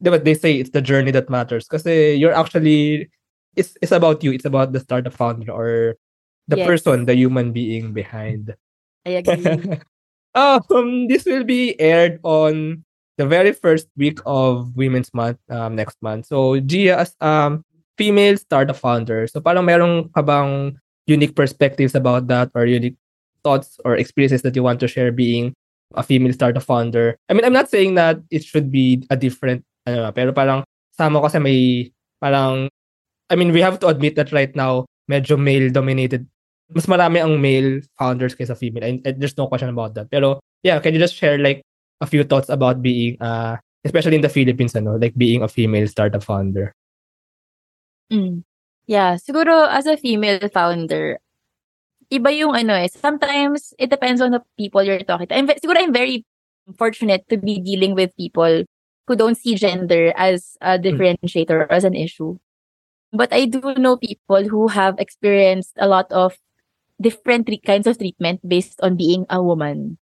diba, 0.03 0.23
they 0.23 0.33
say 0.33 0.59
it's 0.59 0.69
the 0.71 0.81
journey 0.81 1.11
that 1.11 1.29
matters 1.29 1.67
kasi 1.67 2.13
you're 2.15 2.33
actually, 2.33 3.09
it's, 3.55 3.75
it's 3.81 3.91
about 3.91 4.23
you. 4.23 4.31
It's 4.31 4.45
about 4.45 4.73
the 4.73 4.79
startup 4.79 5.13
founder 5.13 5.51
or 5.51 5.95
the 6.47 6.57
Yes. 6.57 6.67
person, 6.67 7.05
the 7.05 7.15
human 7.15 7.51
being 7.51 7.93
behind. 7.93 8.53
I 9.05 9.21
agree. 9.21 9.79
um, 10.35 11.07
this 11.07 11.25
will 11.25 11.43
be 11.43 11.79
aired 11.79 12.19
on 12.23 12.83
the 13.17 13.25
very 13.25 13.53
first 13.53 13.87
week 13.97 14.19
of 14.25 14.75
Women's 14.75 15.13
Month 15.13 15.39
um, 15.49 15.75
next 15.75 15.97
month. 16.01 16.27
So, 16.27 16.59
Gia 16.59 16.99
as 16.99 17.15
um 17.21 17.63
female 17.97 18.37
startup 18.37 18.75
founder. 18.75 19.27
So, 19.27 19.41
parang 19.41 19.65
merong 19.65 20.13
ka 20.13 20.21
bang 20.21 20.77
unique 21.05 21.35
perspectives 21.35 21.95
about 21.95 22.27
that 22.27 22.49
or 22.55 22.65
unique 22.65 22.97
thoughts 23.43 23.77
or 23.83 23.95
experiences 23.95 24.41
that 24.41 24.55
you 24.55 24.63
want 24.63 24.79
to 24.79 24.87
share 24.87 25.11
being 25.11 25.53
a 25.95 26.03
female 26.03 26.33
startup 26.33 26.63
founder? 26.63 27.17
I 27.29 27.33
mean, 27.33 27.45
I'm 27.45 27.53
not 27.53 27.69
saying 27.69 27.95
that 27.95 28.17
it 28.31 28.43
should 28.43 28.71
be 28.71 29.05
a 29.09 29.17
different, 29.17 29.63
ano, 29.85 30.11
pero 30.11 30.31
parang 30.31 30.63
sama 30.97 31.21
kasi 31.21 31.39
may 31.39 31.91
parang, 32.21 32.69
I 33.29 33.35
mean, 33.35 33.51
we 33.51 33.61
have 33.61 33.79
to 33.83 33.87
admit 33.87 34.15
that 34.15 34.31
right 34.31 34.55
now, 34.55 34.85
medyo 35.11 35.37
male-dominated 35.37 36.25
mas 36.73 36.89
marami 36.89 37.21
ang 37.21 37.37
male 37.37 37.85
founders 37.99 38.33
kaysa 38.33 38.57
female. 38.57 38.83
And, 38.83 39.05
and 39.05 39.21
there's 39.21 39.37
no 39.37 39.47
question 39.47 39.69
about 39.69 39.93
that. 39.93 40.09
Pero 40.09 40.39
yeah, 40.63 40.79
can 40.79 40.93
you 40.93 40.99
just 40.99 41.13
share 41.13 41.37
like 41.37 41.61
a 42.01 42.07
few 42.07 42.23
thoughts 42.23 42.49
about 42.49 42.81
being 42.81 43.17
uh 43.21 43.57
especially 43.83 44.15
in 44.15 44.23
the 44.23 44.31
Philippines 44.31 44.75
ano, 44.75 44.95
like 44.97 45.13
being 45.15 45.43
a 45.43 45.51
female 45.51 45.87
startup 45.87 46.23
founder? 46.23 46.73
Mm. 48.11 48.43
Yeah, 48.87 49.15
siguro 49.15 49.67
as 49.67 49.85
a 49.87 49.95
female 49.95 50.39
founder, 50.51 51.19
iba 52.11 52.29
yung 52.35 52.55
ano 52.55 52.73
eh, 52.75 52.87
sometimes 52.91 53.73
it 53.79 53.89
depends 53.89 54.21
on 54.21 54.31
the 54.31 54.41
people 54.57 54.83
you're 54.83 55.03
talking 55.03 55.27
to. 55.27 55.35
I'm, 55.35 55.47
siguro 55.47 55.79
I'm 55.79 55.93
very 55.93 56.25
fortunate 56.77 57.27
to 57.29 57.37
be 57.37 57.59
dealing 57.59 57.95
with 57.95 58.15
people 58.15 58.63
who 59.07 59.15
don't 59.15 59.35
see 59.35 59.55
gender 59.55 60.13
as 60.15 60.55
a 60.61 60.79
differentiator 60.79 61.67
or 61.67 61.71
as 61.71 61.83
an 61.83 61.95
issue. 61.95 62.39
But 63.11 63.33
I 63.33 63.45
do 63.45 63.61
know 63.75 63.97
people 63.97 64.47
who 64.47 64.67
have 64.69 64.97
experienced 64.97 65.73
a 65.77 65.87
lot 65.87 66.11
of 66.11 66.37
different 66.99 67.49
kinds 67.65 67.87
of 67.87 67.97
treatment 67.97 68.41
based 68.47 68.79
on 68.81 68.95
being 68.95 69.25
a 69.29 69.43
woman. 69.43 69.97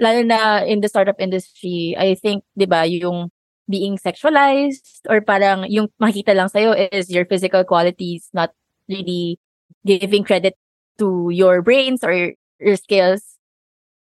Lalo 0.00 0.22
na 0.22 0.64
in 0.64 0.80
the 0.80 0.88
startup 0.88 1.20
industry, 1.20 1.94
I 1.98 2.14
think, 2.14 2.44
di 2.56 2.64
ba, 2.64 2.88
yung 2.88 3.30
being 3.68 3.98
sexualized 3.98 5.04
or 5.08 5.20
parang 5.20 5.64
yung 5.70 5.88
makikita 6.00 6.34
lang 6.34 6.48
sa'yo 6.48 6.74
is 6.92 7.10
your 7.10 7.24
physical 7.24 7.64
qualities, 7.64 8.28
not 8.34 8.50
really 8.88 9.38
giving 9.86 10.24
credit 10.24 10.54
to 10.98 11.30
your 11.30 11.62
brains 11.62 12.04
or 12.04 12.34
your 12.58 12.76
skills. 12.76 13.38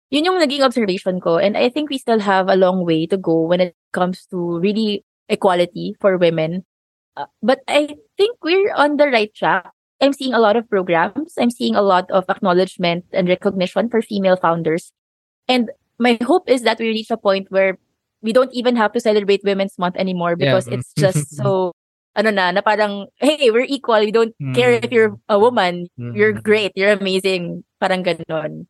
Yun 0.10 0.26
yung 0.26 0.40
naging 0.40 0.63
observation 0.63 1.20
ko. 1.20 1.38
And 1.38 1.58
I 1.58 1.70
think 1.70 1.90
we 1.90 1.98
still 1.98 2.20
have 2.20 2.48
a 2.48 2.56
long 2.56 2.86
way 2.86 3.08
to 3.08 3.18
go 3.18 3.44
when 3.44 3.60
it 3.60 3.76
comes 3.92 4.26
to 4.32 4.60
really 4.60 5.04
equality 5.28 5.96
for 6.00 6.18
women. 6.18 6.63
Uh, 7.18 7.26
but 7.42 7.60
I 7.68 7.98
think 8.16 8.38
we're 8.44 8.74
on 8.74 8.98
the 8.98 9.08
right 9.08 9.34
track. 9.34 9.72
I'm 10.00 10.13
seeing 10.13 10.34
a 10.34 10.40
lot 10.40 10.56
of 10.56 10.70
programs. 10.70 11.34
I'm 11.38 11.50
seeing 11.50 11.76
a 11.76 11.82
lot 11.82 12.10
of 12.12 12.30
acknowledgement 12.30 13.06
and 13.12 13.28
recognition 13.28 13.90
for 13.90 14.02
female 14.02 14.38
founders. 14.38 14.94
And 15.47 15.71
my 15.99 16.17
hope 16.21 16.49
is 16.49 16.62
that 16.63 16.79
we 16.79 16.89
reach 16.89 17.10
a 17.12 17.17
point 17.17 17.47
where 17.49 17.77
we 18.21 18.33
don't 18.33 18.51
even 18.53 18.75
have 18.75 18.91
to 18.93 18.99
celebrate 18.99 19.41
Women's 19.43 19.77
Month 19.79 19.95
anymore 19.95 20.36
Yeah. 20.38 20.51
because 20.53 20.67
it's 20.67 20.91
just 20.99 21.36
so 21.36 21.73
ano 22.17 22.31
na, 22.33 22.49
na 22.51 22.62
parang, 22.65 23.05
hey, 23.21 23.51
we're 23.51 23.69
equal. 23.69 23.99
We 24.01 24.12
don't 24.12 24.33
care 24.57 24.73
if 24.73 24.89
you're 24.91 25.13
a 25.29 25.38
woman. 25.38 25.86
You're 25.97 26.33
Mm. 26.33 26.43
great. 26.43 26.71
You're 26.73 26.97
amazing. 26.97 27.62
Parang 27.79 28.01
ganon. 28.01 28.65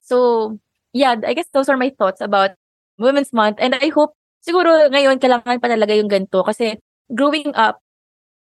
So, 0.00 0.56
yeah, 0.96 1.12
I 1.20 1.34
guess 1.36 1.44
those 1.52 1.68
are 1.68 1.76
my 1.76 1.92
thoughts 1.92 2.24
about 2.24 2.56
Women's 2.96 3.36
Month. 3.36 3.60
And 3.60 3.76
I 3.76 3.92
hope, 3.92 4.16
siguro 4.40 4.88
ngayon, 4.88 5.20
kailangan 5.20 5.60
pa 5.60 5.68
talaga 5.68 5.92
yung 5.92 6.08
ganito. 6.08 6.40
Kasi 6.40 6.80
growing 7.12 7.52
up, 7.52 7.84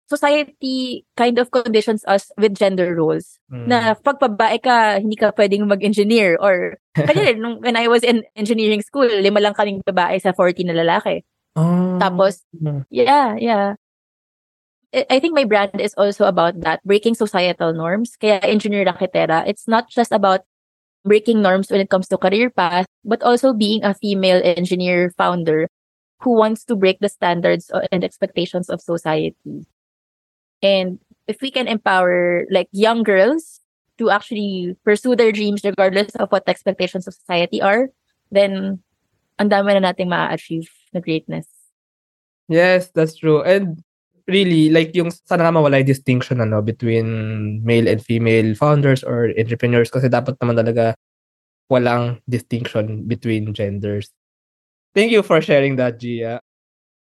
society 0.09 1.05
kind 1.17 1.39
of 1.39 1.51
conditions 1.51 2.03
us 2.05 2.31
with 2.37 2.55
gender 2.55 2.95
roles. 2.95 3.39
Mm. 3.51 3.67
Na 3.67 3.93
pag 3.95 4.19
babae 4.19 4.61
ka, 4.61 4.99
hindi 4.99 5.15
ka 5.15 5.31
pwedeng 5.33 5.67
mag-engineer. 5.67 6.37
Or, 6.39 6.77
rin, 6.97 7.41
nung, 7.41 7.61
when 7.61 7.75
I 7.75 7.87
was 7.87 8.03
in 8.03 8.23
engineering 8.35 8.81
school, 8.81 9.07
lima 9.07 9.39
lang 9.39 9.53
kaming 9.53 9.81
babae 9.83 10.21
sa 10.21 10.33
40 10.35 10.69
na 10.69 10.75
lalaki. 10.77 11.23
Oh. 11.55 11.97
Tapos, 12.01 12.41
yeah, 12.89 13.37
yeah. 13.37 13.77
I 14.93 15.05
I 15.09 15.17
think 15.19 15.33
my 15.33 15.45
brand 15.45 15.81
is 15.81 15.93
also 15.97 16.25
about 16.25 16.61
that, 16.61 16.85
breaking 16.85 17.17
societal 17.17 17.73
norms. 17.73 18.13
Kaya 18.17 18.41
Engineer 18.45 18.85
Raketera, 18.85 19.45
it's 19.49 19.67
not 19.67 19.89
just 19.89 20.13
about 20.13 20.45
breaking 21.03 21.41
norms 21.41 21.69
when 21.69 21.81
it 21.81 21.89
comes 21.89 22.07
to 22.09 22.17
career 22.17 22.49
path, 22.49 22.85
but 23.03 23.21
also 23.23 23.53
being 23.53 23.83
a 23.83 23.93
female 23.93 24.41
engineer 24.43 25.11
founder 25.17 25.67
who 26.21 26.31
wants 26.37 26.63
to 26.63 26.75
break 26.75 26.99
the 27.01 27.09
standards 27.09 27.69
and 27.91 28.03
expectations 28.03 28.69
of 28.69 28.79
society. 28.79 29.35
And 30.63 30.97
if 31.27 31.43
we 31.43 31.51
can 31.51 31.67
empower 31.67 32.47
like 32.49 32.71
young 32.71 33.03
girls 33.03 33.59
to 33.99 34.09
actually 34.09 34.75
pursue 34.83 35.15
their 35.15 35.31
dreams 35.31 35.61
regardless 35.63 36.15
of 36.15 36.31
what 36.31 36.45
the 36.45 36.51
expectations 36.51 37.05
of 37.05 37.13
society 37.13 37.61
are, 37.61 37.91
then 38.31 38.79
ang 39.37 39.49
dami 39.51 39.75
na 39.75 39.91
nating 39.91 40.09
ma-achieve 40.09 40.71
na 40.95 41.03
greatness. 41.03 41.45
Yes, 42.47 42.89
that's 42.95 43.19
true. 43.19 43.43
And 43.43 43.83
really, 44.27 44.71
like 44.71 44.95
yung 44.95 45.11
sana 45.11 45.43
nga 45.43 45.53
mawala 45.53 45.83
yung 45.83 45.91
distinction 45.91 46.39
ano, 46.39 46.63
between 46.63 47.59
male 47.63 47.87
and 47.87 47.99
female 47.99 48.55
founders 48.55 49.03
or 49.03 49.35
entrepreneurs 49.35 49.91
kasi 49.91 50.07
dapat 50.07 50.39
naman 50.39 50.57
talaga 50.57 50.95
walang 51.71 52.23
distinction 52.29 53.03
between 53.07 53.53
genders. 53.53 54.11
Thank 54.93 55.11
you 55.11 55.23
for 55.23 55.41
sharing 55.41 55.75
that, 55.77 55.99
Gia. 55.99 56.39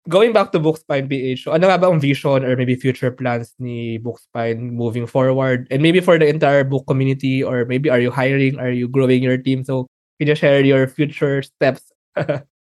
Going 0.10 0.34
back 0.34 0.52
to 0.52 0.60
Bookspine 0.60 1.08
PH, 1.08 1.48
so 1.48 1.56
ano 1.56 1.72
nga 1.72 1.80
ba 1.80 1.88
ang 1.88 2.00
vision 2.00 2.44
or 2.44 2.60
maybe 2.60 2.76
future 2.76 3.08
plans 3.08 3.56
ni 3.56 3.98
Bookspine 4.04 4.76
moving 4.76 5.08
forward? 5.08 5.63
And 5.72 5.80
maybe 5.80 6.04
for 6.04 6.20
the 6.20 6.28
entire 6.28 6.68
book 6.68 6.84
community 6.88 7.39
or 7.39 7.63
maybe 7.63 7.88
are 7.89 8.04
you 8.04 8.12
hiring? 8.12 8.60
Are 8.60 8.72
you 8.72 8.92
growing 8.92 9.24
your 9.24 9.39
team? 9.39 9.63
So 9.63 9.88
can 10.20 10.28
you 10.28 10.36
share 10.36 10.60
your 10.60 10.88
future 10.92 11.42
steps? 11.42 11.88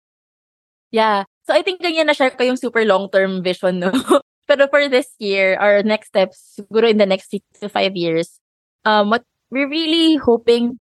Yeah. 0.91 1.25
So 1.47 1.55
I 1.55 1.63
think 1.63 1.83
ganyan 1.83 2.07
na-share 2.07 2.35
ko 2.35 2.45
yung 2.45 2.59
super 2.59 2.85
long-term 2.85 3.43
vision, 3.43 3.79
no? 3.81 3.95
Pero 4.51 4.67
for 4.67 4.91
this 4.91 5.15
year, 5.23 5.55
our 5.63 5.83
next 5.83 6.11
steps, 6.11 6.59
siguro 6.59 6.91
in 6.91 6.99
the 6.99 7.07
next 7.07 7.31
three 7.31 7.43
to 7.63 7.71
five 7.71 7.95
years, 7.95 8.43
um, 8.85 9.11
what 9.11 9.23
we're 9.51 9.71
really 9.71 10.19
hoping 10.19 10.79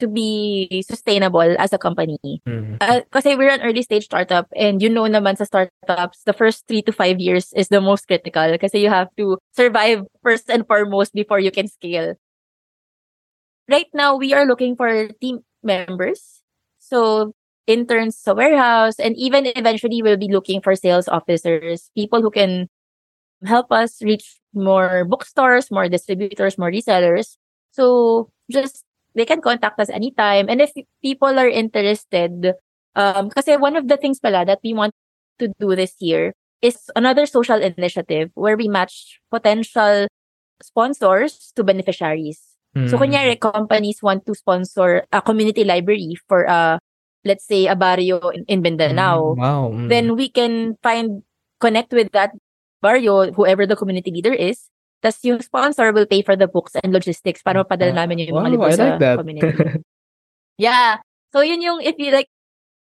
to 0.00 0.08
be 0.08 0.82
sustainable 0.88 1.54
as 1.60 1.72
a 1.72 1.78
company. 1.78 2.18
Mhm. 2.48 2.80
Uh, 2.80 3.00
kasi 3.12 3.36
we're 3.36 3.52
an 3.52 3.62
early 3.62 3.82
stage 3.84 4.08
startup 4.08 4.48
and 4.56 4.82
you 4.82 4.88
know 4.88 5.04
naman 5.04 5.36
sa 5.36 5.44
startups, 5.44 6.24
the 6.24 6.32
first 6.32 6.66
three 6.66 6.82
to 6.82 6.92
five 6.92 7.20
years 7.20 7.52
is 7.52 7.68
the 7.68 7.80
most 7.80 8.08
critical 8.08 8.56
kasi 8.58 8.80
you 8.80 8.88
have 8.88 9.12
to 9.16 9.36
survive 9.52 10.02
first 10.24 10.48
and 10.48 10.66
foremost 10.66 11.12
before 11.12 11.38
you 11.38 11.52
can 11.52 11.68
scale. 11.68 12.16
Right 13.68 13.88
now, 13.94 14.16
we 14.16 14.34
are 14.34 14.48
looking 14.48 14.74
for 14.74 15.12
team 15.22 15.46
members. 15.62 16.42
So 16.80 17.32
interns 17.70 18.18
sa 18.18 18.34
warehouse 18.34 18.98
and 18.98 19.14
even 19.14 19.46
eventually 19.54 20.02
we'll 20.02 20.18
be 20.18 20.32
looking 20.32 20.58
for 20.60 20.74
sales 20.74 21.06
officers, 21.06 21.90
people 21.94 22.18
who 22.20 22.30
can 22.30 22.66
help 23.46 23.70
us 23.70 24.02
reach 24.02 24.40
more 24.52 25.04
bookstores, 25.04 25.70
more 25.70 25.88
distributors, 25.88 26.58
more 26.58 26.70
resellers. 26.70 27.36
So 27.70 28.30
just 28.50 28.82
they 29.14 29.24
can 29.24 29.40
contact 29.40 29.78
us 29.80 29.90
anytime. 29.90 30.48
And 30.48 30.60
if 30.60 30.72
people 31.02 31.38
are 31.38 31.48
interested, 31.48 32.54
um, 32.94 33.30
kasi 33.30 33.56
one 33.56 33.76
of 33.76 33.88
the 33.88 33.96
things 33.96 34.18
pala 34.18 34.44
that 34.44 34.60
we 34.62 34.74
want 34.74 34.94
to 35.38 35.52
do 35.58 35.74
this 35.74 35.96
year 36.00 36.34
is 36.62 36.90
another 36.94 37.26
social 37.26 37.60
initiative 37.60 38.30
where 38.34 38.56
we 38.56 38.68
match 38.68 39.20
potential 39.30 40.06
sponsors 40.62 41.52
to 41.56 41.64
beneficiaries. 41.64 42.40
So, 42.86 42.94
Mm. 42.94 43.02
kunyari, 43.02 43.34
companies 43.40 43.98
want 43.98 44.22
to 44.30 44.34
sponsor 44.38 45.02
a 45.10 45.18
community 45.18 45.66
library 45.66 46.14
for, 46.30 46.46
a, 46.46 46.78
let's 47.26 47.42
say, 47.42 47.66
a 47.66 47.74
barrio 47.74 48.30
in, 48.30 48.46
in 48.46 48.62
Mindanao. 48.62 49.34
Mm, 49.34 49.42
Wow. 49.42 49.64
mm. 49.74 49.88
Then 49.90 50.14
we 50.14 50.30
can 50.30 50.78
find, 50.78 51.26
connect 51.58 51.90
with 51.90 52.14
that 52.14 52.30
barrio, 52.78 53.32
whoever 53.34 53.66
the 53.66 53.74
community 53.74 54.14
leader 54.14 54.30
is. 54.32 54.70
Tapos 55.00 55.20
yung 55.24 55.40
sponsor 55.40 55.92
will 55.96 56.06
pay 56.06 56.20
for 56.20 56.36
the 56.36 56.46
books 56.46 56.76
and 56.76 56.92
logistics 56.92 57.40
para 57.40 57.64
mapadala 57.64 58.04
namin 58.04 58.28
yung 58.28 58.36
mga 58.36 58.48
wow, 58.48 58.52
libro 58.52 58.68
I 58.68 58.76
sa 58.76 58.84
like 58.84 59.00
that. 59.00 59.16
community. 59.18 59.52
Yeah. 60.60 61.00
So 61.32 61.40
yun 61.40 61.64
yung 61.64 61.80
if 61.80 61.96
you 61.96 62.12
like 62.12 62.28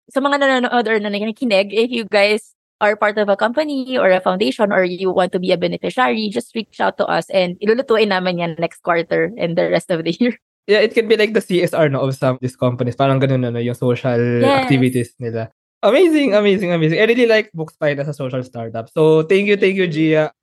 sa 0.10 0.26
mga 0.26 0.42
nanonood 0.42 0.90
or 0.90 0.98
nakikinig, 0.98 1.70
if 1.70 1.94
you 1.94 2.10
guys 2.10 2.58
are 2.82 2.98
part 2.98 3.22
of 3.22 3.30
a 3.30 3.38
company 3.38 3.94
or 3.94 4.10
a 4.10 4.18
foundation 4.18 4.74
or 4.74 4.82
you 4.82 5.14
want 5.14 5.32
to 5.34 5.40
be 5.40 5.54
a 5.54 5.58
beneficiary, 5.60 6.34
just 6.34 6.56
reach 6.56 6.82
out 6.82 6.98
to 6.98 7.06
us 7.06 7.30
and 7.30 7.62
ilulutuin 7.62 8.10
namin 8.10 8.42
yan 8.42 8.56
next 8.58 8.82
quarter 8.82 9.30
and 9.38 9.54
the 9.54 9.70
rest 9.70 9.92
of 9.94 10.02
the 10.02 10.18
year. 10.18 10.34
yeah, 10.68 10.82
it 10.82 10.98
can 10.98 11.06
be 11.06 11.14
like 11.14 11.38
the 11.38 11.46
CSR 11.46 11.92
no, 11.92 12.02
of 12.02 12.18
some 12.18 12.36
of 12.36 12.42
these 12.42 12.58
companies. 12.58 12.98
Parang 12.98 13.22
ganun 13.22 13.46
no, 13.46 13.60
yung 13.62 13.78
social 13.78 14.18
Yes. 14.18 14.66
activities 14.66 15.14
nila. 15.22 15.54
Amazing, 15.86 16.34
amazing, 16.34 16.74
amazing. 16.74 17.00
I 17.00 17.06
really 17.06 17.30
like 17.30 17.54
Bookspine 17.56 18.00
as 18.02 18.10
a 18.10 18.18
social 18.18 18.44
startup. 18.44 18.90
So 18.90 19.24
thank 19.24 19.48
you, 19.48 19.56
thank 19.56 19.78
you, 19.78 19.88
Gia. 19.88 20.34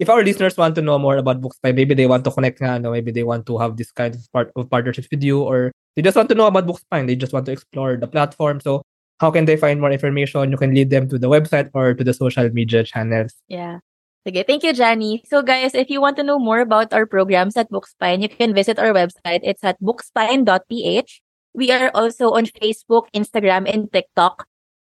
If 0.00 0.08
our 0.08 0.24
listeners 0.24 0.56
want 0.56 0.74
to 0.76 0.82
know 0.82 0.98
more 0.98 1.20
about 1.20 1.44
Bookspine, 1.44 1.76
maybe 1.76 1.92
they 1.92 2.08
want 2.08 2.24
to 2.24 2.32
connect 2.32 2.58
nga, 2.58 2.80
no? 2.80 2.90
maybe 2.90 3.12
they 3.12 3.22
want 3.22 3.44
to 3.46 3.58
have 3.60 3.76
this 3.76 3.92
kind 3.92 4.14
of 4.16 4.24
part 4.32 4.50
of 4.56 4.70
partnerships 4.72 5.08
with 5.12 5.22
you, 5.22 5.44
or 5.44 5.72
they 5.94 6.00
just 6.00 6.16
want 6.16 6.32
to 6.32 6.34
know 6.34 6.48
about 6.48 6.66
Bookspine. 6.66 7.06
They 7.06 7.16
just 7.16 7.36
want 7.36 7.44
to 7.46 7.52
explore 7.52 8.00
the 8.00 8.08
platform. 8.08 8.64
So 8.64 8.80
how 9.20 9.30
can 9.30 9.44
they 9.44 9.60
find 9.60 9.78
more 9.78 9.92
information? 9.92 10.50
You 10.50 10.56
can 10.56 10.72
lead 10.72 10.88
them 10.88 11.06
to 11.12 11.18
the 11.18 11.28
website 11.28 11.68
or 11.74 11.92
to 11.92 12.02
the 12.02 12.14
social 12.14 12.48
media 12.48 12.82
channels. 12.82 13.36
Yeah. 13.48 13.84
Sige, 14.26 14.46
thank 14.46 14.64
you, 14.64 14.72
Johnny. 14.72 15.22
So 15.28 15.42
guys, 15.42 15.74
if 15.74 15.88
you 15.88 16.00
want 16.00 16.16
to 16.16 16.24
know 16.24 16.38
more 16.38 16.60
about 16.60 16.92
our 16.92 17.04
programs 17.04 17.56
at 17.56 17.70
Bookspine, 17.70 18.20
you 18.24 18.28
can 18.28 18.52
visit 18.52 18.78
our 18.78 18.92
website. 18.92 19.40
It's 19.44 19.64
at 19.64 19.80
bookspine.ph. 19.80 21.20
We 21.52 21.72
are 21.72 21.90
also 21.94 22.32
on 22.32 22.46
Facebook, 22.46 23.08
Instagram, 23.12 23.68
and 23.68 23.92
TikTok. 23.92 24.46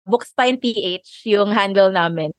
BookspinePH 0.09 1.25
yung 1.29 1.53
handle 1.53 1.93
namin. 1.93 2.33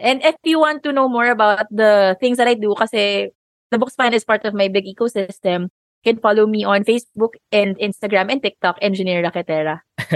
And 0.00 0.24
if 0.24 0.34
you 0.44 0.58
want 0.58 0.82
to 0.84 0.92
know 0.92 1.08
more 1.08 1.30
about 1.30 1.66
the 1.70 2.16
things 2.20 2.38
that 2.38 2.48
I 2.48 2.54
do, 2.54 2.74
kasi 2.74 3.30
the 3.70 3.78
Bookspine 3.78 4.12
is 4.12 4.24
part 4.24 4.44
of 4.44 4.54
my 4.54 4.68
big 4.68 4.88
ecosystem, 4.88 5.68
you 6.02 6.14
can 6.14 6.18
follow 6.20 6.46
me 6.46 6.64
on 6.64 6.84
Facebook 6.84 7.36
and 7.52 7.76
Instagram 7.78 8.32
and 8.32 8.42
TikTok, 8.42 8.78
Engineer 8.80 9.22
Raquetera. 9.22 9.82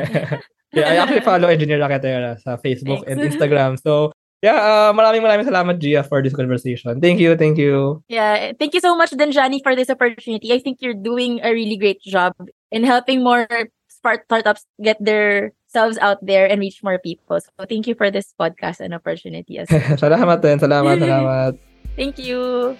yeah, 0.75 0.89
I 0.91 0.97
actually 0.97 1.21
follow 1.21 1.49
Engineer 1.49 1.79
Rakatera 1.79 2.41
sa 2.41 2.57
Facebook 2.57 3.05
and 3.07 3.21
Thanks. 3.21 3.37
Instagram. 3.37 3.79
So, 3.81 4.13
yeah, 4.43 4.57
uh, 4.57 4.91
maraming 4.93 5.23
maraming 5.23 5.47
salamat, 5.47 5.79
Gia, 5.79 6.03
for 6.03 6.23
this 6.23 6.35
conversation. 6.35 7.01
Thank 7.01 7.21
you, 7.21 7.37
thank 7.37 7.57
you. 7.57 8.03
Yeah, 8.09 8.53
thank 8.59 8.75
you 8.75 8.81
so 8.81 8.97
much, 8.97 9.13
Johnny, 9.13 9.61
for 9.63 9.77
this 9.77 9.89
opportunity. 9.89 10.53
I 10.53 10.59
think 10.59 10.79
you're 10.81 10.99
doing 10.99 11.41
a 11.45 11.53
really 11.53 11.77
great 11.77 12.03
job 12.03 12.35
in 12.73 12.85
helping 12.85 13.23
more 13.23 13.47
start- 13.89 14.25
startups 14.27 14.67
get 14.83 14.99
their 15.01 15.53
selves 15.75 15.99
out 15.99 16.23
there 16.23 16.47
and 16.47 16.63
reach 16.63 16.79
more 16.87 17.03
people. 17.03 17.43
So 17.43 17.67
thank 17.67 17.91
you 17.91 17.99
for 17.99 18.15
this 18.15 18.31
podcast 18.39 18.79
and 18.79 18.95
opportunity 18.95 19.59
as 19.59 19.67
well. 19.67 19.99
salamat 20.07 20.39
din. 20.39 20.63
Salamat, 20.63 20.97
salamat. 21.03 21.53
thank 21.99 22.17
you. 22.23 22.79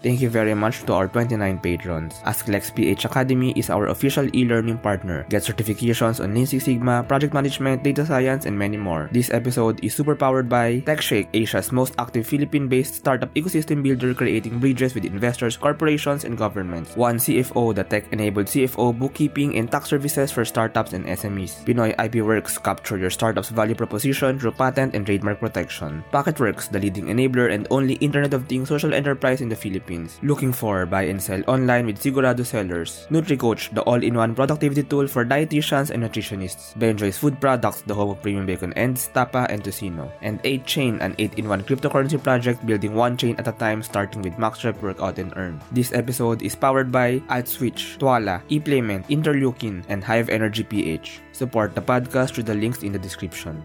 Thank 0.00 0.24
you 0.24 0.30
very 0.32 0.54
much 0.54 0.88
to 0.88 0.96
our 0.96 1.08
29 1.08 1.60
patrons. 1.60 2.24
Asklex 2.24 2.72
PH 2.74 3.04
Academy 3.04 3.52
is 3.52 3.68
our 3.68 3.92
official 3.92 4.24
e-learning 4.34 4.78
partner. 4.78 5.26
Get 5.28 5.44
certifications 5.44 6.24
on 6.24 6.32
Lean 6.32 6.46
Six 6.46 6.64
Sigma, 6.64 7.04
project 7.04 7.34
management, 7.34 7.84
data 7.84 8.06
science, 8.06 8.46
and 8.46 8.56
many 8.56 8.78
more. 8.78 9.10
This 9.12 9.28
episode 9.28 9.76
is 9.84 9.92
super 9.92 10.16
powered 10.16 10.48
by 10.48 10.80
TechShake, 10.88 11.28
Asia's 11.34 11.70
most 11.70 11.92
active 11.98 12.26
Philippine-based 12.26 12.94
startup 12.94 13.28
ecosystem 13.34 13.82
builder 13.82 14.14
creating 14.14 14.58
bridges 14.58 14.94
with 14.94 15.04
investors, 15.04 15.58
corporations, 15.58 16.24
and 16.24 16.38
governments. 16.38 16.96
One 16.96 17.18
CFO, 17.18 17.74
the 17.74 17.84
tech-enabled 17.84 18.46
CFO, 18.46 18.98
bookkeeping, 18.98 19.56
and 19.56 19.70
tax 19.70 19.90
services 19.90 20.32
for 20.32 20.46
startups 20.46 20.94
and 20.94 21.04
SMEs. 21.04 21.60
Pinoy 21.68 21.92
IP 22.00 22.24
Works, 22.24 22.56
capture 22.56 22.96
your 22.96 23.10
startup's 23.10 23.50
value 23.50 23.74
proposition 23.74 24.38
through 24.38 24.52
patent 24.52 24.94
and 24.94 25.04
trademark 25.04 25.40
protection. 25.40 26.02
Pocketworks, 26.10 26.70
the 26.70 26.78
leading 26.78 27.12
enabler 27.12 27.52
and 27.52 27.68
only 27.68 28.00
Internet 28.00 28.32
of 28.32 28.48
Things 28.48 28.70
social 28.70 28.94
enterprise 28.94 29.42
in 29.42 29.50
the 29.50 29.56
Philippines. 29.90 30.18
Looking 30.22 30.52
for 30.52 30.86
buy 30.86 31.10
and 31.10 31.20
sell 31.20 31.42
online 31.46 31.86
with 31.86 31.98
Sigurado 31.98 32.46
sellers. 32.46 33.06
NutriCoach, 33.10 33.74
the 33.74 33.82
all-in-one 33.82 34.34
productivity 34.34 34.82
tool 34.82 35.06
for 35.06 35.24
dietitians 35.24 35.90
and 35.90 36.02
nutritionists. 36.02 36.78
Benjoy's 36.78 37.18
Food 37.18 37.40
Products, 37.40 37.82
the 37.82 37.94
home 37.94 38.10
of 38.10 38.22
premium 38.22 38.46
bacon 38.46 38.72
ends, 38.74 39.10
tapa, 39.12 39.46
and 39.50 39.62
tocino. 39.62 40.10
And 40.22 40.42
8chain, 40.42 41.00
an 41.00 41.14
8-in-1 41.16 41.66
cryptocurrency 41.66 42.22
project 42.22 42.64
building 42.64 42.94
one 42.94 43.16
chain 43.16 43.34
at 43.38 43.48
a 43.48 43.52
time 43.52 43.82
starting 43.82 44.22
with 44.22 44.34
MaxRep 44.34 44.80
Workout 44.80 45.18
and 45.18 45.32
Earn. 45.36 45.60
This 45.72 45.92
episode 45.92 46.42
is 46.42 46.54
powered 46.54 46.92
by 46.92 47.18
AdSwitch, 47.28 47.98
Twala, 47.98 48.42
ePlayment, 48.50 49.08
Interleukin, 49.10 49.82
and 49.88 50.04
Hive 50.04 50.28
Energy 50.28 50.62
PH. 50.62 51.20
Support 51.32 51.74
the 51.74 51.82
podcast 51.82 52.34
through 52.34 52.44
the 52.44 52.54
links 52.54 52.82
in 52.82 52.92
the 52.92 52.98
description. 52.98 53.58